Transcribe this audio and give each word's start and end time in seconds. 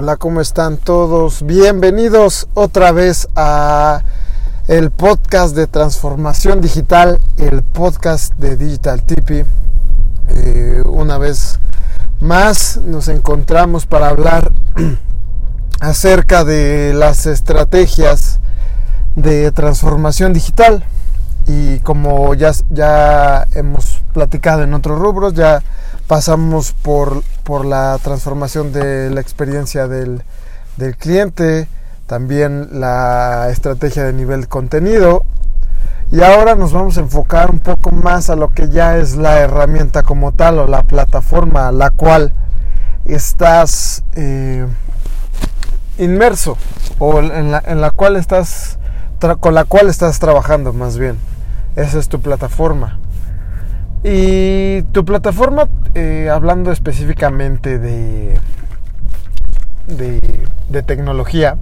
Hola, 0.00 0.16
¿cómo 0.16 0.40
están 0.40 0.76
todos? 0.76 1.42
Bienvenidos 1.42 2.46
otra 2.54 2.92
vez 2.92 3.26
a 3.34 4.02
el 4.68 4.92
podcast 4.92 5.56
de 5.56 5.66
transformación 5.66 6.60
digital, 6.60 7.18
el 7.36 7.64
podcast 7.64 8.32
de 8.36 8.56
Digital 8.56 9.02
Tipi. 9.02 9.42
Eh, 10.28 10.84
una 10.86 11.18
vez 11.18 11.58
más 12.20 12.76
nos 12.76 13.08
encontramos 13.08 13.86
para 13.86 14.10
hablar 14.10 14.52
acerca 15.80 16.44
de 16.44 16.94
las 16.94 17.26
estrategias 17.26 18.38
de 19.16 19.50
transformación 19.50 20.32
digital 20.32 20.84
y 21.48 21.78
como 21.80 22.34
ya, 22.34 22.52
ya 22.68 23.46
hemos 23.54 24.02
platicado 24.12 24.62
en 24.62 24.74
otros 24.74 24.98
rubros, 24.98 25.32
ya 25.32 25.62
pasamos 26.06 26.72
por, 26.72 27.22
por 27.42 27.64
la 27.64 27.98
transformación 28.02 28.70
de 28.72 29.08
la 29.08 29.22
experiencia 29.22 29.88
del, 29.88 30.22
del, 30.76 30.96
cliente, 30.96 31.66
también 32.06 32.68
la 32.80 33.48
estrategia 33.50 34.04
de 34.04 34.12
nivel 34.12 34.46
contenido. 34.46 35.24
Y 36.12 36.20
ahora 36.22 36.54
nos 36.54 36.72
vamos 36.72 36.98
a 36.98 37.00
enfocar 37.00 37.50
un 37.50 37.60
poco 37.60 37.92
más 37.92 38.28
a 38.28 38.36
lo 38.36 38.50
que 38.50 38.68
ya 38.68 38.98
es 38.98 39.16
la 39.16 39.40
herramienta 39.40 40.02
como 40.02 40.32
tal 40.32 40.58
o 40.58 40.66
la 40.66 40.82
plataforma 40.82 41.68
a 41.68 41.72
la 41.72 41.90
cual 41.90 42.34
estás 43.06 44.04
eh, 44.16 44.66
inmerso 45.96 46.58
o 46.98 47.20
en 47.20 47.50
la, 47.52 47.62
en 47.66 47.80
la 47.80 47.90
cual 47.90 48.16
estás 48.16 48.78
con 49.40 49.54
la 49.54 49.64
cual 49.64 49.88
estás 49.88 50.18
trabajando 50.18 50.72
más 50.74 50.98
bien. 50.98 51.18
Esa 51.78 52.00
es 52.00 52.08
tu 52.08 52.20
plataforma. 52.20 52.98
Y 54.02 54.82
tu 54.90 55.04
plataforma, 55.04 55.68
eh, 55.94 56.28
hablando 56.28 56.72
específicamente 56.72 57.78
de, 57.78 58.36
de, 59.86 60.82
tecnología, 60.82 61.56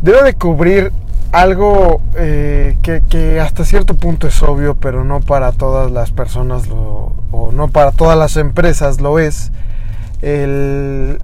debe 0.00 0.22
de 0.22 0.34
cubrir 0.34 0.90
algo 1.32 2.00
eh, 2.16 2.78
que, 2.82 3.40
hasta 3.40 3.66
cierto 3.66 3.92
punto 3.92 4.26
es 4.26 4.42
obvio, 4.42 4.74
pero 4.74 5.04
no 5.04 5.20
para 5.20 5.52
todas 5.52 5.90
las 5.90 6.10
personas 6.10 6.64
o 6.70 7.52
no 7.52 7.68
para 7.68 7.90
todas 7.90 8.18
las 8.18 8.38
empresas 8.38 9.02
lo 9.02 9.18
es. 9.18 9.52
El, 10.22 11.20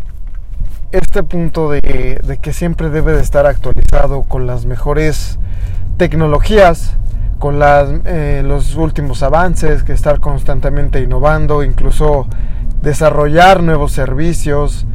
este 0.93 1.23
punto 1.23 1.71
de, 1.71 2.21
de 2.23 2.37
que 2.37 2.53
siempre 2.53 2.91
debe 2.91 3.13
de 3.15 3.23
estar 3.23 3.47
actualizado 3.47 4.23
con 4.25 4.47
las 4.47 4.67
mejores 4.67 5.39
tecnologías 5.97 6.99
con 7.45 7.61
eh, 7.63 8.43
los 8.43 8.75
últimos 8.75 9.23
avances, 9.23 9.83
que 9.83 9.93
estar 9.93 10.19
constantemente 10.19 11.03
innovando, 11.03 11.63
incluso 11.63 12.27
desarrollar 12.81 13.63
nuevos 13.63 13.93
servicios 13.93 14.87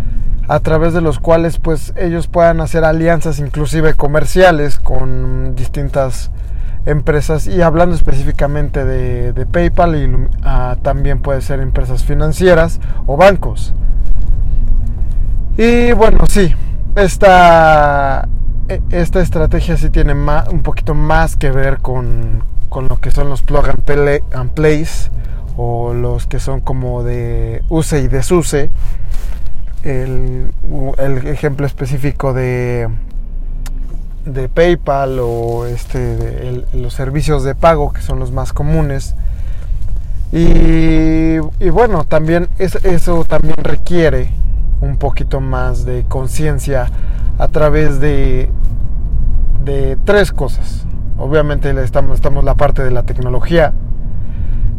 a 0.47 0.59
través 0.59 0.95
de 0.95 1.01
los 1.01 1.19
cuales 1.19 1.59
pues 1.59 1.93
ellos 1.95 2.25
puedan 2.25 2.59
hacer 2.59 2.85
alianzas 2.85 3.37
inclusive 3.37 3.93
comerciales 3.93 4.79
con 4.79 5.53
distintas 5.53 6.31
empresas 6.87 7.45
y 7.45 7.61
hablando 7.61 7.93
específicamente 7.93 8.83
de, 8.83 9.45
PayPal 9.45 9.95
y 9.95 10.27
ah, 10.41 10.75
también 10.81 11.21
puede 11.21 11.41
ser 11.41 11.59
empresas 11.59 12.03
financieras 12.03 12.79
o 13.05 13.15
bancos. 13.15 13.75
Y 15.55 15.91
bueno, 15.91 16.25
sí, 16.27 16.55
esta 16.95 18.27
esta 18.91 19.21
estrategia 19.21 19.77
sí 19.77 19.89
tiene 19.89 20.13
un 20.13 20.63
poquito 20.63 20.93
más 20.93 21.35
que 21.35 21.51
ver 21.51 21.79
con, 21.79 22.43
lo 22.71 22.97
que 23.01 23.11
son 23.11 23.29
los 23.29 23.41
plug 23.41 23.67
and, 23.69 23.83
play, 23.83 24.21
plays 24.53 25.11
o 25.57 25.93
los 25.93 26.27
que 26.27 26.39
son 26.39 26.61
como 26.61 27.03
de 27.03 27.63
use 27.69 27.99
y 28.01 28.07
desuse. 28.07 28.69
El, 29.83 30.51
el 30.97 31.27
ejemplo 31.27 31.65
específico 31.65 32.33
de, 32.33 32.89
de 34.25 34.49
PayPal 34.49 35.19
o 35.21 35.65
este, 35.65 36.65
los 36.73 36.93
servicios 36.93 37.43
de 37.43 37.55
pago 37.55 37.93
que 37.93 38.01
son 38.01 38.19
los 38.19 38.31
más 38.31 38.53
comunes. 38.53 39.15
Y, 40.31 41.39
bueno, 41.69 42.03
también 42.03 42.49
eso 42.59 43.25
también 43.25 43.55
requiere 43.57 44.29
un 44.79 44.97
poquito 44.97 45.41
más 45.41 45.85
de 45.85 46.05
conciencia 46.07 46.91
a 47.39 47.47
través 47.47 47.99
de, 47.99 48.49
de 49.63 49.97
tres 50.05 50.31
cosas. 50.31 50.85
Obviamente 51.17 51.69
estamos, 51.83 52.15
estamos 52.15 52.43
la 52.43 52.55
parte 52.55 52.83
de 52.83 52.91
la 52.91 53.03
tecnología 53.03 53.73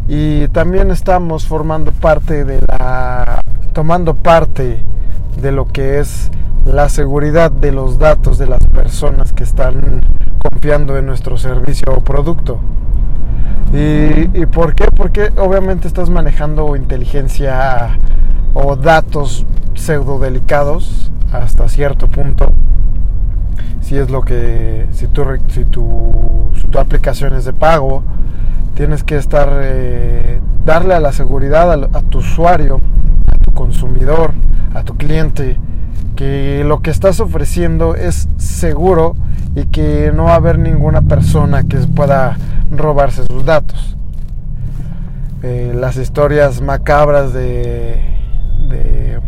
y 0.09 0.49
también 0.49 0.91
estamos 0.91 1.47
formando 1.47 1.93
parte 1.93 2.45
de 2.45 2.61
la, 2.67 3.45
tomando 3.73 4.15
parte 4.15 4.83
de 5.41 5.53
lo 5.53 5.67
que 5.67 6.01
es 6.01 6.31
la 6.65 6.89
seguridad 6.89 7.51
de 7.51 7.73
los 7.73 7.99
datos 7.99 8.39
de 8.39 8.47
las 8.47 8.67
personas 8.67 9.33
que 9.33 9.45
están 9.45 10.01
confiando 10.43 10.99
en 10.99 11.07
nuestro 11.07 11.39
servicio 11.39 11.93
o 11.95 12.01
producto. 12.01 12.59
¿Y, 13.73 14.41
¿Y, 14.41 14.47
por 14.47 14.75
qué? 14.75 14.87
Porque 14.97 15.31
obviamente 15.37 15.87
estás 15.87 16.11
manejando 16.11 16.75
inteligencia 16.75 17.97
o 18.53 18.75
datos 18.75 19.47
pseudo 19.75 20.19
delicados 20.19 21.13
hasta 21.33 21.69
cierto 21.69 22.09
punto. 22.09 22.53
Si 23.81 23.97
es 23.97 24.11
lo 24.11 24.23
que, 24.23 24.87
si 24.93 25.07
tu, 25.09 25.25
si 25.49 25.65
tu, 25.65 26.51
tu 26.71 26.79
aplicación 26.79 27.35
es 27.35 27.45
de 27.45 27.53
pago, 27.53 28.03
tienes 28.75 29.05
que 29.05 29.17
estar, 29.17 29.49
eh, 29.63 30.41
darle 30.65 30.95
a 30.95 31.01
la 31.01 31.13
seguridad 31.13 31.73
a, 31.73 32.01
tu 32.03 32.19
usuario, 32.19 32.81
a 33.29 33.39
tu 33.39 33.53
consumidor, 33.53 34.33
a 34.75 34.83
tu 34.83 34.97
cliente, 34.97 35.59
que 36.17 36.65
lo 36.65 36.81
que 36.81 36.91
estás 36.91 37.21
ofreciendo 37.21 37.95
es 37.95 38.29
seguro 38.37 39.17
y 39.55 39.67
que 39.67 40.13
no 40.15 40.25
va 40.25 40.33
a 40.33 40.37
haber 40.37 40.59
ninguna 40.59 41.03
persona 41.03 41.65
que 41.65 41.79
pueda 41.79 42.37
robarse 42.71 43.25
sus 43.27 43.45
datos. 43.45 43.97
Eh, 45.43 45.73
las 45.75 45.97
historias 45.97 46.61
macabras 46.61 47.33
de, 47.33 48.05
de 48.69 49.21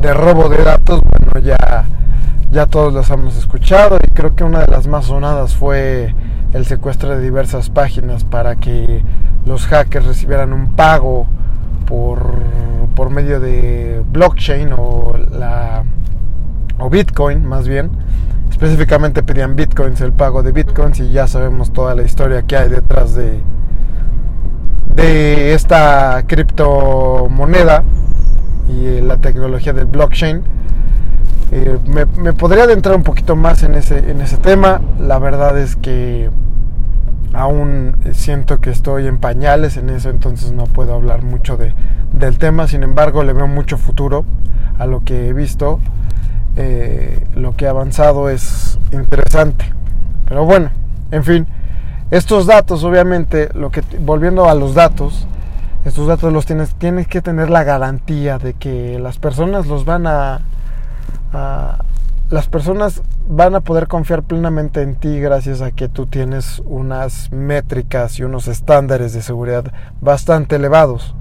de 0.00 0.14
robo 0.14 0.48
de 0.48 0.62
datos, 0.62 1.00
bueno, 1.02 1.46
ya, 1.46 1.84
ya 2.50 2.66
todos 2.66 2.94
las 2.94 3.10
hemos 3.10 3.36
escuchado 3.36 3.98
y 4.02 4.10
creo 4.12 4.34
que 4.34 4.44
una 4.44 4.60
de 4.60 4.68
las 4.68 4.86
más 4.86 5.06
sonadas 5.06 5.54
fue 5.54 6.14
el 6.52 6.64
secuestro 6.64 7.10
de 7.10 7.20
diversas 7.20 7.68
páginas 7.68 8.24
para 8.24 8.56
que 8.56 9.02
los 9.44 9.66
hackers 9.66 10.06
recibieran 10.06 10.52
un 10.52 10.72
pago 10.72 11.26
por, 11.86 12.34
por 12.94 13.10
medio 13.10 13.38
de 13.40 14.02
blockchain 14.12 14.72
o, 14.76 15.14
la, 15.30 15.84
o 16.78 16.88
Bitcoin 16.88 17.44
más 17.44 17.68
bien. 17.68 17.90
Específicamente 18.50 19.22
pedían 19.22 19.54
bitcoins, 19.54 20.00
el 20.00 20.12
pago 20.12 20.42
de 20.42 20.52
bitcoins 20.52 20.98
y 21.00 21.10
ya 21.10 21.26
sabemos 21.26 21.72
toda 21.72 21.94
la 21.94 22.02
historia 22.02 22.42
que 22.42 22.56
hay 22.56 22.68
detrás 22.70 23.14
de, 23.14 23.40
de 24.94 25.54
esta 25.54 26.24
criptomoneda 26.26 27.84
y 28.68 28.86
eh, 28.86 29.02
la 29.02 29.18
tecnología 29.18 29.72
del 29.72 29.86
blockchain. 29.86 30.42
Eh, 31.50 31.78
me, 31.86 32.32
podría 32.34 32.64
adentrar 32.64 32.94
un 32.94 33.02
poquito 33.02 33.34
más 33.34 33.62
en 33.62 33.74
ese, 33.74 34.10
en 34.10 34.20
ese 34.20 34.36
tema. 34.36 34.80
La 35.00 35.18
verdad 35.18 35.58
es 35.58 35.76
que 35.76 36.30
aún 37.32 37.96
siento 38.12 38.60
que 38.60 38.70
estoy 38.70 39.06
en 39.06 39.18
pañales 39.18 39.76
en 39.76 39.90
eso, 39.90 40.10
entonces 40.10 40.52
no 40.52 40.64
puedo 40.64 40.94
hablar 40.94 41.22
mucho 41.22 41.56
de, 41.56 41.74
del 42.12 42.38
tema. 42.38 42.68
Sin 42.68 42.82
embargo, 42.82 43.22
le 43.22 43.32
veo 43.32 43.46
mucho 43.46 43.78
futuro 43.78 44.24
a 44.78 44.86
lo 44.86 45.04
que 45.04 45.28
he 45.28 45.32
visto. 45.32 45.80
Eh, 46.56 47.26
lo 47.34 47.54
que 47.56 47.66
ha 47.66 47.70
avanzado 47.70 48.28
es 48.28 48.78
interesante. 48.92 49.72
Pero 50.26 50.44
bueno, 50.44 50.70
en 51.10 51.24
fin, 51.24 51.46
estos 52.10 52.46
datos, 52.46 52.84
obviamente, 52.84 53.48
lo 53.54 53.70
que 53.70 53.82
volviendo 54.00 54.48
a 54.48 54.54
los 54.54 54.74
datos, 54.74 55.26
estos 55.84 56.06
datos 56.06 56.32
los 56.32 56.44
tienes, 56.44 56.74
tienes 56.74 57.06
que 57.06 57.22
tener 57.22 57.48
la 57.48 57.64
garantía 57.64 58.38
de 58.38 58.54
que 58.54 58.98
las 58.98 59.18
personas 59.18 59.66
los 59.66 59.84
van 59.84 60.06
a, 60.06 60.40
las 61.32 62.48
personas 62.48 63.02
van 63.26 63.54
a 63.54 63.60
poder 63.60 63.88
confiar 63.88 64.22
plenamente 64.22 64.82
en 64.82 64.96
ti 64.96 65.20
gracias 65.20 65.60
a 65.60 65.70
que 65.70 65.88
tú 65.88 66.06
tienes 66.06 66.62
unas 66.64 67.30
métricas 67.32 68.18
y 68.18 68.24
unos 68.24 68.48
estándares 68.48 69.12
de 69.12 69.22
seguridad 69.22 69.72
bastante 70.00 70.56
elevados. 70.56 71.14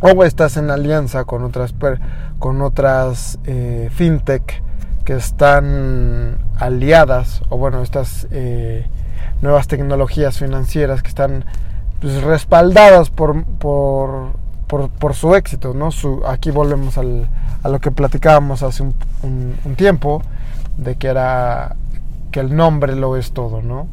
O 0.00 0.24
estás 0.24 0.56
en 0.56 0.70
alianza 0.70 1.24
con 1.24 1.42
otras, 1.42 1.74
con 2.38 2.62
otras 2.62 3.38
eh, 3.44 3.90
fintech 3.92 4.62
que 5.04 5.14
están 5.14 6.38
aliadas, 6.58 7.42
o 7.48 7.56
bueno, 7.56 7.82
estas 7.82 8.28
eh, 8.30 8.86
nuevas 9.40 9.66
tecnologías 9.66 10.38
financieras 10.38 11.02
que 11.02 11.08
están 11.08 11.44
pues, 12.00 12.22
respaldadas 12.22 13.10
por, 13.10 13.44
por, 13.44 14.32
por, 14.68 15.14
su 15.14 15.34
éxito, 15.34 15.74
¿no? 15.74 15.88
Aquí 16.26 16.50
volvemos 16.50 16.98
al, 16.98 17.26
a 17.62 17.68
lo 17.68 17.80
que 17.80 17.90
platicábamos 17.90 18.62
hace 18.62 18.82
un, 18.82 18.94
un, 19.22 19.74
tiempo, 19.74 20.22
de 20.76 20.96
que 20.96 21.08
era 21.08 21.74
que 22.30 22.40
el 22.40 22.54
nombre 22.54 22.94
lo 22.94 23.16
es 23.16 23.32
todo, 23.32 23.62
¿no? 23.62 23.88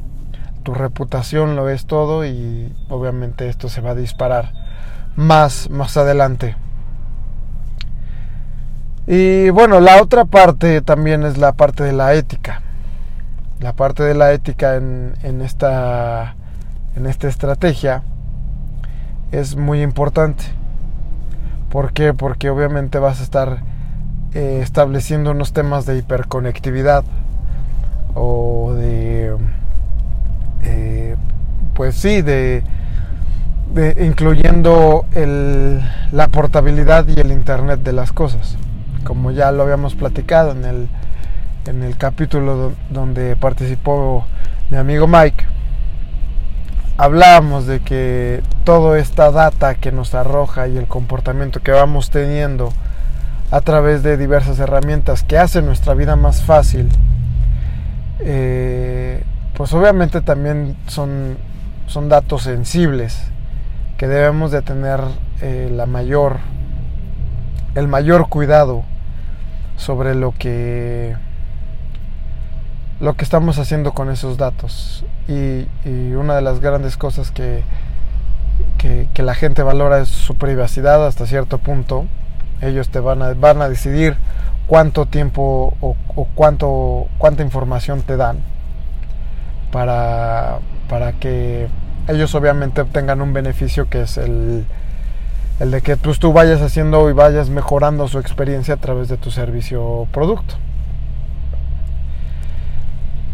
Tu 0.64 0.74
reputación 0.74 1.56
lo 1.56 1.70
es 1.70 1.86
todo 1.86 2.26
y 2.26 2.74
obviamente 2.90 3.48
esto 3.48 3.70
se 3.70 3.82
va 3.82 3.92
a 3.92 3.96
disparar 3.96 4.52
más, 5.16 5.70
más 5.70 5.96
adelante. 5.96 6.56
Y 9.08 9.50
bueno, 9.52 9.80
la 9.80 10.02
otra 10.02 10.26
parte 10.26 10.82
también 10.82 11.24
es 11.24 11.38
la 11.38 11.54
parte 11.54 11.84
de 11.84 11.94
la 11.94 12.14
ética. 12.16 12.62
La 13.60 13.74
parte 13.74 14.04
de 14.04 14.16
la 14.16 14.34
ética 14.34 14.76
en, 14.76 15.14
en 15.24 15.42
esta, 15.42 16.36
en 16.96 17.06
esta 17.06 17.28
estrategia 17.30 18.04
es 19.32 19.56
muy 19.56 19.82
importante. 19.82 20.44
¿Por 21.76 21.92
qué? 21.92 22.14
Porque 22.14 22.50
obviamente 22.50 23.00
vas 23.00 23.20
a 23.20 23.24
estar 23.24 23.58
eh, 24.34 24.62
estableciendo 24.64 25.32
unos 25.32 25.52
temas 25.52 25.86
de 25.86 25.98
hiperconectividad 25.98 27.04
o 28.14 28.72
de, 28.78 29.36
eh, 30.64 31.18
pues 31.74 31.96
sí, 31.96 32.22
de, 32.22 32.64
incluyendo 34.00 35.04
la 36.14 36.30
portabilidad 36.30 37.08
y 37.10 37.20
el 37.20 37.34
Internet 37.34 37.82
de 37.82 37.92
las 37.92 38.14
cosas, 38.14 38.56
como 39.04 39.32
ya 39.32 39.52
lo 39.52 39.64
habíamos 39.64 39.96
platicado 39.96 40.54
en 40.54 40.64
el, 40.64 40.88
en 41.68 41.84
el 41.84 41.98
capítulo 41.98 42.72
donde 42.90 43.36
participó 43.36 44.26
mi 44.70 44.78
amigo 44.78 45.08
Mike 45.08 45.45
hablábamos 46.98 47.66
de 47.66 47.82
que 47.82 48.42
toda 48.64 48.98
esta 49.00 49.32
data 49.32 49.76
que 49.76 49.92
nos 49.92 50.16
arroja 50.16 50.68
y 50.68 50.78
el 50.78 50.88
comportamiento 50.88 51.62
que 51.62 51.72
vamos 51.72 52.10
teniendo 52.10 52.72
a 53.52 53.62
través 53.62 54.04
de 54.04 54.18
diversas 54.18 54.60
herramientas 54.60 55.24
que 55.24 55.38
hacen 55.38 55.66
nuestra 55.66 55.94
vida 55.94 56.16
más 56.16 56.42
fácil, 56.42 56.90
eh, 58.20 59.24
pues 59.56 59.74
obviamente 59.74 60.22
también 60.22 60.76
son, 60.88 61.38
son 61.88 62.10
datos 62.10 62.44
sensibles 62.44 63.22
que 63.98 64.08
debemos 64.08 64.52
de 64.52 64.62
tener 64.62 65.00
eh, 65.42 65.70
la 65.72 65.86
mayor, 65.86 66.40
el 67.76 67.88
mayor 67.88 68.30
cuidado 68.30 68.84
sobre 69.78 70.16
lo 70.16 70.34
que 70.38 71.16
lo 73.00 73.14
que 73.16 73.24
estamos 73.24 73.60
haciendo 73.60 73.94
con 73.94 74.10
esos 74.10 74.38
datos. 74.38 75.04
Y, 75.28 75.68
una 76.16 76.36
de 76.36 76.42
las 76.42 76.60
grandes 76.60 76.98
cosas 76.98 77.32
que, 77.32 77.64
que, 78.78 79.24
la 79.24 79.36
gente 79.36 79.64
valora 79.64 80.00
es 80.00 80.10
su 80.10 80.36
privacidad 80.36 81.06
hasta 81.06 81.26
cierto 81.26 81.58
punto. 81.58 82.06
Ellos 82.62 82.90
te 82.90 83.00
van 83.00 83.22
a, 83.22 83.34
van 83.34 83.62
a 83.62 83.70
decidir 83.70 84.16
cuánto 84.68 85.06
tiempo 85.06 85.76
o, 85.82 85.96
cuánto, 86.36 87.08
cuánta 87.18 87.44
información 87.44 88.02
te 88.02 88.18
dan 88.18 88.40
para, 89.72 90.60
para 90.90 91.14
que 91.14 91.68
ellos 92.08 92.34
obviamente 92.36 92.82
obtengan 92.82 93.22
un 93.22 93.34
beneficio 93.34 93.90
que 93.90 94.04
es 94.04 94.18
el, 94.18 94.66
el 95.60 95.72
de 95.72 95.82
que 95.82 95.98
tú 95.98 96.34
vayas 96.34 96.62
haciendo 96.62 97.10
y 97.10 97.14
vayas 97.14 97.50
mejorando 97.50 98.08
su 98.08 98.20
experiencia 98.20 98.76
a 98.76 98.78
través 98.78 99.10
de 99.10 99.18
tu 99.18 99.32
servicio 99.32 100.08
producto. 100.12 100.56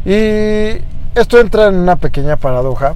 Y 0.05 0.81
esto 1.15 1.39
entra 1.39 1.67
en 1.67 1.75
una 1.75 1.95
pequeña 1.95 2.37
paradoja, 2.37 2.95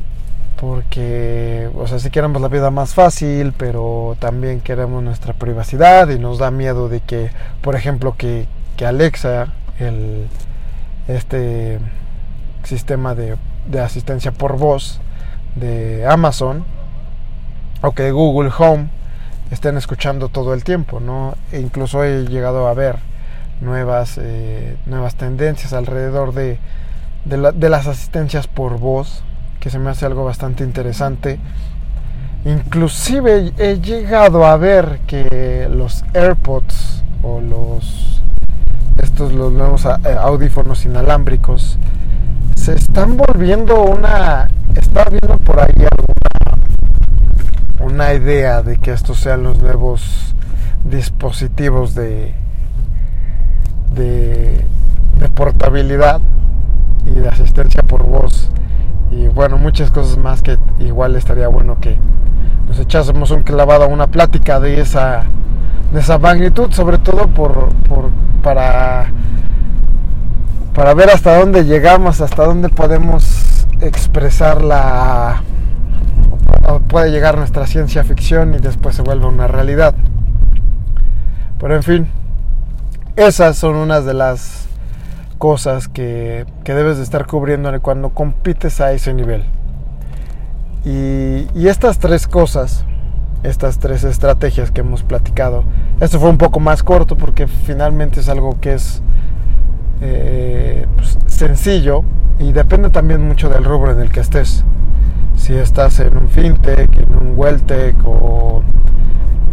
porque, 0.59 1.69
o 1.75 1.87
sea, 1.87 1.99
si 1.99 2.09
queremos 2.09 2.41
la 2.41 2.47
vida 2.47 2.71
más 2.71 2.93
fácil, 2.93 3.53
pero 3.57 4.15
también 4.19 4.61
queremos 4.61 5.03
nuestra 5.03 5.33
privacidad 5.33 6.09
y 6.09 6.17
nos 6.17 6.39
da 6.39 6.49
miedo 6.49 6.89
de 6.89 7.01
que, 7.01 7.29
por 7.61 7.75
ejemplo, 7.75 8.15
que, 8.17 8.47
Alexa, 8.85 9.47
el, 9.79 10.27
este 11.07 11.79
sistema 12.63 13.15
de, 13.15 13.37
de 13.67 13.79
asistencia 13.79 14.31
por 14.31 14.57
voz 14.57 14.99
de 15.55 16.05
Amazon, 16.07 16.65
o 17.81 17.91
que 17.91 18.11
Google 18.11 18.51
Home 18.57 18.89
estén 19.51 19.77
escuchando 19.77 20.29
todo 20.29 20.53
el 20.53 20.63
tiempo, 20.63 20.99
¿no? 20.99 21.35
E 21.51 21.59
incluso 21.59 22.03
he 22.03 22.25
llegado 22.25 22.67
a 22.67 22.73
ver 22.73 22.97
nuevas, 23.61 24.17
eh, 24.21 24.75
nuevas 24.85 25.15
tendencias 25.15 25.73
alrededor 25.73 26.33
de 26.33 26.57
de, 27.25 27.69
las 27.69 27.87
asistencias 27.87 28.47
por 28.47 28.79
voz, 28.79 29.23
que 29.59 29.69
se 29.69 29.79
me 29.79 29.89
hace 29.89 30.05
algo 30.05 30.23
bastante 30.23 30.63
interesante. 30.63 31.39
Inclusive 32.45 33.53
he 33.57 33.79
llegado 33.79 34.45
a 34.45 34.55
ver 34.57 34.99
que 35.07 35.67
los 35.71 36.03
AirPods 36.13 37.03
o 37.23 37.41
los 37.41 38.21
estos 39.01 39.33
los 39.33 39.51
nuevos 39.51 39.85
eh, 39.85 40.15
audífonos 40.17 40.85
inalámbricos 40.85 41.77
se 42.55 42.73
están 42.75 43.17
volviendo 43.17 43.83
una 43.83 44.47
está 44.75 45.05
viendo 45.05 45.37
por 45.39 45.59
ahí 45.59 45.73
alguna 45.75 46.55
una 47.79 48.13
idea 48.13 48.61
de 48.61 48.77
que 48.77 48.93
estos 48.93 49.19
sean 49.19 49.43
los 49.43 49.59
nuevos 49.59 50.33
dispositivos 50.85 51.93
de 51.93 52.33
de, 53.95 54.65
de 55.17 55.29
portabilidad 55.29 56.21
y 57.15 57.19
de 57.19 57.29
asistencia 57.29 57.81
por 57.81 58.03
voz 58.03 58.49
y 59.11 59.27
bueno, 59.27 59.57
muchas 59.57 59.91
cosas 59.91 60.17
más 60.17 60.41
que 60.41 60.57
igual 60.79 61.15
estaría 61.15 61.47
bueno 61.47 61.79
que 61.79 61.97
nos 62.67 62.79
echásemos 62.79 63.31
un 63.31 63.43
clavado 63.43 63.85
a 63.85 63.87
una 63.87 64.07
plática 64.07 64.59
de 64.59 64.81
esa, 64.81 65.23
de 65.93 65.99
esa 65.99 66.17
magnitud, 66.19 66.71
sobre 66.71 66.97
todo 66.97 67.27
por, 67.27 67.69
por, 67.87 68.09
para, 68.43 69.05
para 70.73 70.93
ver 70.93 71.09
hasta 71.09 71.39
dónde 71.39 71.63
llegamos, 71.63 72.21
hasta 72.21 72.43
dónde 72.43 72.69
podemos 72.69 73.65
expresar 73.81 74.63
la 74.63 75.41
puede 76.87 77.11
llegar 77.11 77.37
nuestra 77.37 77.67
ciencia 77.67 78.03
ficción 78.03 78.53
y 78.55 78.57
después 78.57 78.95
se 78.95 79.01
vuelve 79.01 79.25
una 79.27 79.47
realidad. 79.47 79.93
Pero 81.59 81.75
en 81.75 81.83
fin, 81.83 82.07
esas 83.15 83.57
son 83.57 83.75
unas 83.75 84.05
de 84.05 84.13
las 84.13 84.64
cosas 85.45 85.87
que, 85.87 86.43
debes 86.63 86.97
de 86.97 87.03
estar 87.03 87.27
cubriendo 87.27 87.69
cuando 87.79 88.09
compites 88.09 88.81
a 88.81 88.93
ese 88.93 89.13
nivel. 89.13 89.43
Y, 90.83 91.67
estas 91.67 91.99
tres 91.99 92.27
cosas, 92.27 92.83
estas 93.43 93.77
tres 93.77 94.03
estrategias 94.03 94.71
que 94.71 94.81
hemos 94.81 95.03
platicado, 95.03 95.63
esto 95.99 96.19
fue 96.19 96.31
un 96.31 96.39
poco 96.39 96.59
más 96.59 96.81
corto 96.81 97.15
porque 97.15 97.45
finalmente 97.45 98.21
es 98.21 98.27
algo 98.27 98.59
que 98.59 98.73
es 98.73 99.03
eh, 100.01 100.87
pues, 100.95 101.15
sencillo 101.27 102.03
y 102.39 102.51
depende 102.51 102.89
también 102.89 103.21
mucho 103.21 103.47
del 103.47 103.65
rubro 103.65 103.91
en 103.91 103.99
el 103.99 104.09
que 104.09 104.21
estés. 104.21 104.65
Si 105.35 105.53
estás 105.53 105.99
en 105.99 106.17
un 106.17 106.27
fintech, 106.27 106.89
en 106.97 107.15
un 107.15 107.33
welltech 107.37 107.95
o 108.03 108.63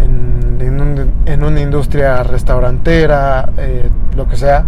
en, 0.01 0.57
en, 1.27 1.45
una 1.45 1.61
industria 1.61 2.23
restaurantera, 2.23 3.51
eh, 3.59 3.91
lo 4.17 4.27
que 4.27 4.37
sea, 4.39 4.65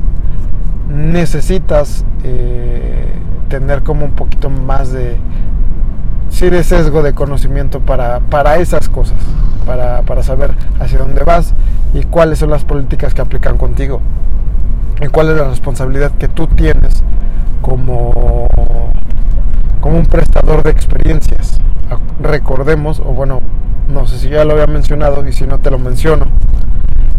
necesitas 0.89 2.05
eh, 2.23 3.13
tener 3.49 3.83
como 3.83 4.05
un 4.05 4.13
poquito 4.13 4.51
más 4.51 4.93
de, 4.93 5.17
sesgo 6.31 7.03
de 7.03 7.15
conocimiento 7.15 7.81
para, 7.81 8.21
para 8.21 8.57
esas 8.57 8.89
cosas, 8.89 9.19
para, 9.67 10.03
para, 10.03 10.23
saber 10.23 10.55
hacia 10.81 10.99
dónde 10.99 11.23
vas 11.23 11.55
y 11.95 12.03
cuáles 12.03 12.39
son 12.39 12.51
las 12.51 12.65
políticas 12.65 13.15
que 13.15 13.23
aplican 13.23 13.57
contigo, 13.57 14.01
y 15.01 15.07
cuál 15.07 15.31
es 15.31 15.37
la 15.37 15.49
responsabilidad 15.49 16.13
que 16.13 16.29
tú 16.29 16.47
tienes 16.49 17.03
como, 17.63 18.49
como 19.81 19.99
un 19.99 20.07
prestador 20.07 20.63
de 20.63 20.71
experiencias. 20.71 21.59
Recordemos, 22.21 23.01
o 23.01 23.13
bueno, 23.13 23.41
no 23.89 24.07
sé 24.07 24.19
si 24.19 24.29
ya 24.29 24.45
lo 24.45 24.53
había 24.53 24.67
mencionado 24.67 25.27
y 25.27 25.33
si 25.33 25.47
no 25.47 25.59
te 25.59 25.71
lo 25.71 25.79
menciono, 25.79 26.27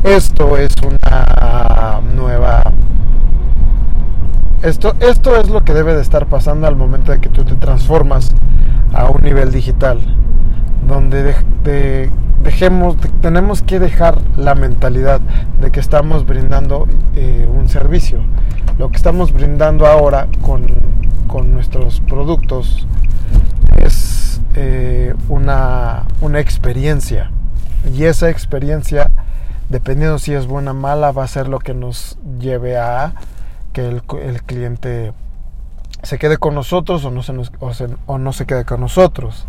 esto 0.03 0.57
es 0.57 0.73
una 0.83 2.01
nueva 2.15 2.63
esto, 4.65 4.95
esto 4.99 5.35
es 5.39 5.47
lo 5.49 5.63
que 5.63 5.75
debe 5.75 5.93
de 5.93 6.01
estar 6.01 6.25
pasando 6.25 6.65
al 6.65 6.75
momento 6.75 7.11
de 7.11 7.19
que 7.19 7.29
tú 7.29 7.43
te 7.43 7.53
transformas 7.55 8.31
a 8.93 9.09
un 9.11 9.21
nivel 9.21 9.51
digital, 9.51 9.99
donde 10.87 11.35
dejemos, 12.41 12.97
tenemos 13.21 13.61
que 13.61 13.79
dejar 13.79 14.17
la 14.37 14.55
mentalidad 14.55 15.21
de 15.61 15.69
que 15.69 15.79
estamos 15.79 16.25
brindando 16.25 16.87
eh, 17.15 17.47
un 17.47 17.69
servicio. 17.69 18.23
Lo 18.79 18.89
que 18.89 18.97
estamos 18.97 19.31
brindando 19.31 19.85
ahora 19.85 20.27
con, 20.41 20.65
nuestros 21.53 21.99
productos 21.99 22.87
es 23.77 24.41
eh, 24.55 25.13
una, 25.29 26.05
una 26.21 26.39
experiencia. 26.39 27.29
Y 27.93 28.05
esa 28.05 28.29
experiencia, 28.29 29.11
dependiendo 29.69 30.17
si 30.17 30.33
es 30.33 30.47
buena 30.47 30.71
o 30.71 30.73
mala, 30.73 31.11
va 31.11 31.25
a 31.25 31.27
ser 31.27 31.49
lo 31.49 31.59
que 31.59 31.73
nos 31.73 32.17
lleve 32.39 32.77
a 32.77 33.13
que 33.75 33.89
el, 33.89 34.41
cliente 34.43 35.11
se 36.01 36.17
quede 36.17 36.37
con 36.37 36.55
nosotros 36.55 37.03
o 37.03 37.11
no 37.11 37.23
se, 37.23 37.33
o, 38.05 38.17
no 38.17 38.31
se 38.31 38.45
quede 38.45 38.63
con 38.63 38.79
nosotros. 38.79 39.45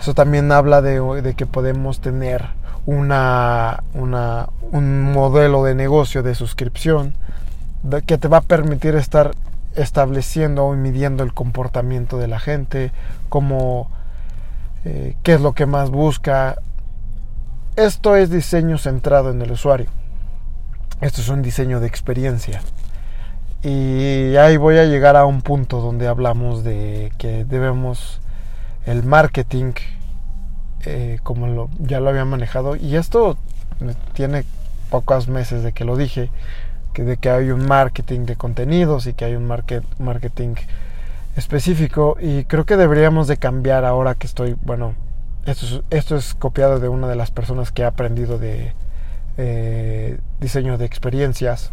Eso 0.00 0.14
también 0.14 0.50
habla 0.50 0.80
de, 0.80 1.34
que 1.36 1.44
podemos 1.44 2.00
tener 2.00 2.46
una, 2.86 3.84
una, 3.92 4.48
un 4.70 5.12
modelo 5.12 5.64
de 5.64 5.74
negocio 5.74 6.22
de 6.22 6.34
suscripción 6.34 7.12
que 8.06 8.16
te 8.16 8.26
va 8.26 8.38
a 8.38 8.40
permitir 8.40 8.94
estar 8.94 9.32
estableciendo 9.76 10.72
y 10.72 10.78
midiendo 10.78 11.22
el 11.22 11.34
comportamiento 11.34 12.16
de 12.16 12.28
la 12.28 12.40
gente, 12.40 12.90
cómo, 13.28 13.90
eh, 14.86 15.14
qué 15.22 15.34
es 15.34 15.42
lo 15.42 15.52
que 15.52 15.66
más 15.66 15.90
busca. 15.90 16.56
Esto 17.76 18.16
es 18.16 18.30
diseño 18.30 18.78
centrado 18.78 19.30
en 19.30 19.42
el 19.42 19.52
usuario. 19.52 19.90
esto 21.02 21.20
es 21.20 21.28
un 21.28 21.42
diseño 21.42 21.80
de 21.80 21.86
experiencia. 21.86 22.62
Y 23.62 24.36
ahí 24.36 24.56
voy 24.56 24.78
a 24.78 24.84
llegar 24.84 25.16
a 25.16 25.24
un 25.24 25.40
punto 25.40 25.80
donde 25.80 26.08
hablamos 26.08 26.64
de 26.64 27.12
que 27.16 27.44
debemos 27.44 28.20
el 28.86 29.04
marketing, 29.04 29.74
eh, 30.84 31.18
como 31.22 31.46
lo, 31.46 31.70
ya 31.78 32.00
lo 32.00 32.10
había 32.10 32.24
manejado, 32.24 32.74
y 32.74 32.96
esto 32.96 33.36
tiene 34.14 34.44
pocos 34.90 35.28
meses 35.28 35.62
de 35.62 35.72
que 35.72 35.84
lo 35.84 35.96
dije, 35.96 36.30
que 36.92 37.04
de 37.04 37.16
que 37.16 37.30
hay 37.30 37.50
un 37.50 37.66
marketing 37.66 38.26
de 38.26 38.36
contenidos 38.36 39.06
y 39.06 39.14
que 39.14 39.24
hay 39.24 39.36
un 39.36 39.46
market, 39.46 39.84
marketing 39.98 40.54
específico. 41.36 42.16
Y 42.20 42.44
creo 42.44 42.66
que 42.66 42.76
deberíamos 42.76 43.28
de 43.28 43.36
cambiar 43.36 43.84
ahora 43.84 44.16
que 44.16 44.26
estoy, 44.26 44.56
bueno, 44.62 44.94
esto 45.46 45.66
es, 45.66 45.82
esto 45.90 46.16
es 46.16 46.34
copiado 46.34 46.80
de 46.80 46.88
una 46.88 47.08
de 47.08 47.16
las 47.16 47.30
personas 47.30 47.70
que 47.70 47.84
ha 47.84 47.88
aprendido 47.88 48.38
de 48.38 48.74
eh, 49.38 50.18
diseño 50.40 50.78
de 50.78 50.84
experiencias, 50.84 51.70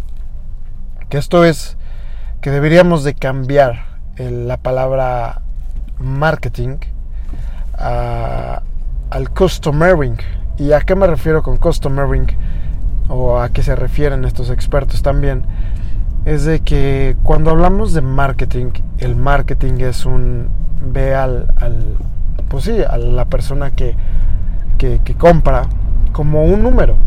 que 1.09 1.17
esto 1.17 1.43
es 1.43 1.77
que 2.41 2.51
deberíamos 2.51 3.03
de 3.03 3.13
cambiar 3.13 3.85
la 4.17 4.57
palabra 4.57 5.41
marketing 5.99 6.77
al 7.77 9.29
customering. 9.35 10.17
¿Y 10.57 10.73
a 10.73 10.81
qué 10.81 10.95
me 10.95 11.07
refiero 11.07 11.41
con 11.41 11.57
customering? 11.57 12.27
O 13.07 13.39
a 13.39 13.49
qué 13.49 13.63
se 13.63 13.75
refieren 13.75 14.25
estos 14.25 14.49
expertos 14.49 15.01
también. 15.01 15.43
Es 16.25 16.43
de 16.45 16.59
que 16.59 17.15
cuando 17.23 17.51
hablamos 17.51 17.93
de 17.93 18.01
marketing, 18.01 18.71
el 18.99 19.15
marketing 19.15 19.79
es 19.79 20.05
un 20.05 20.49
ve 20.81 21.15
al, 21.15 21.47
pues 22.49 22.65
sí, 22.65 22.77
a 22.81 22.97
la 22.97 23.25
persona 23.25 23.71
que, 23.71 23.95
que, 24.77 24.99
compra 25.17 25.63
como 26.11 26.43
un 26.43 26.63
número. 26.63 26.97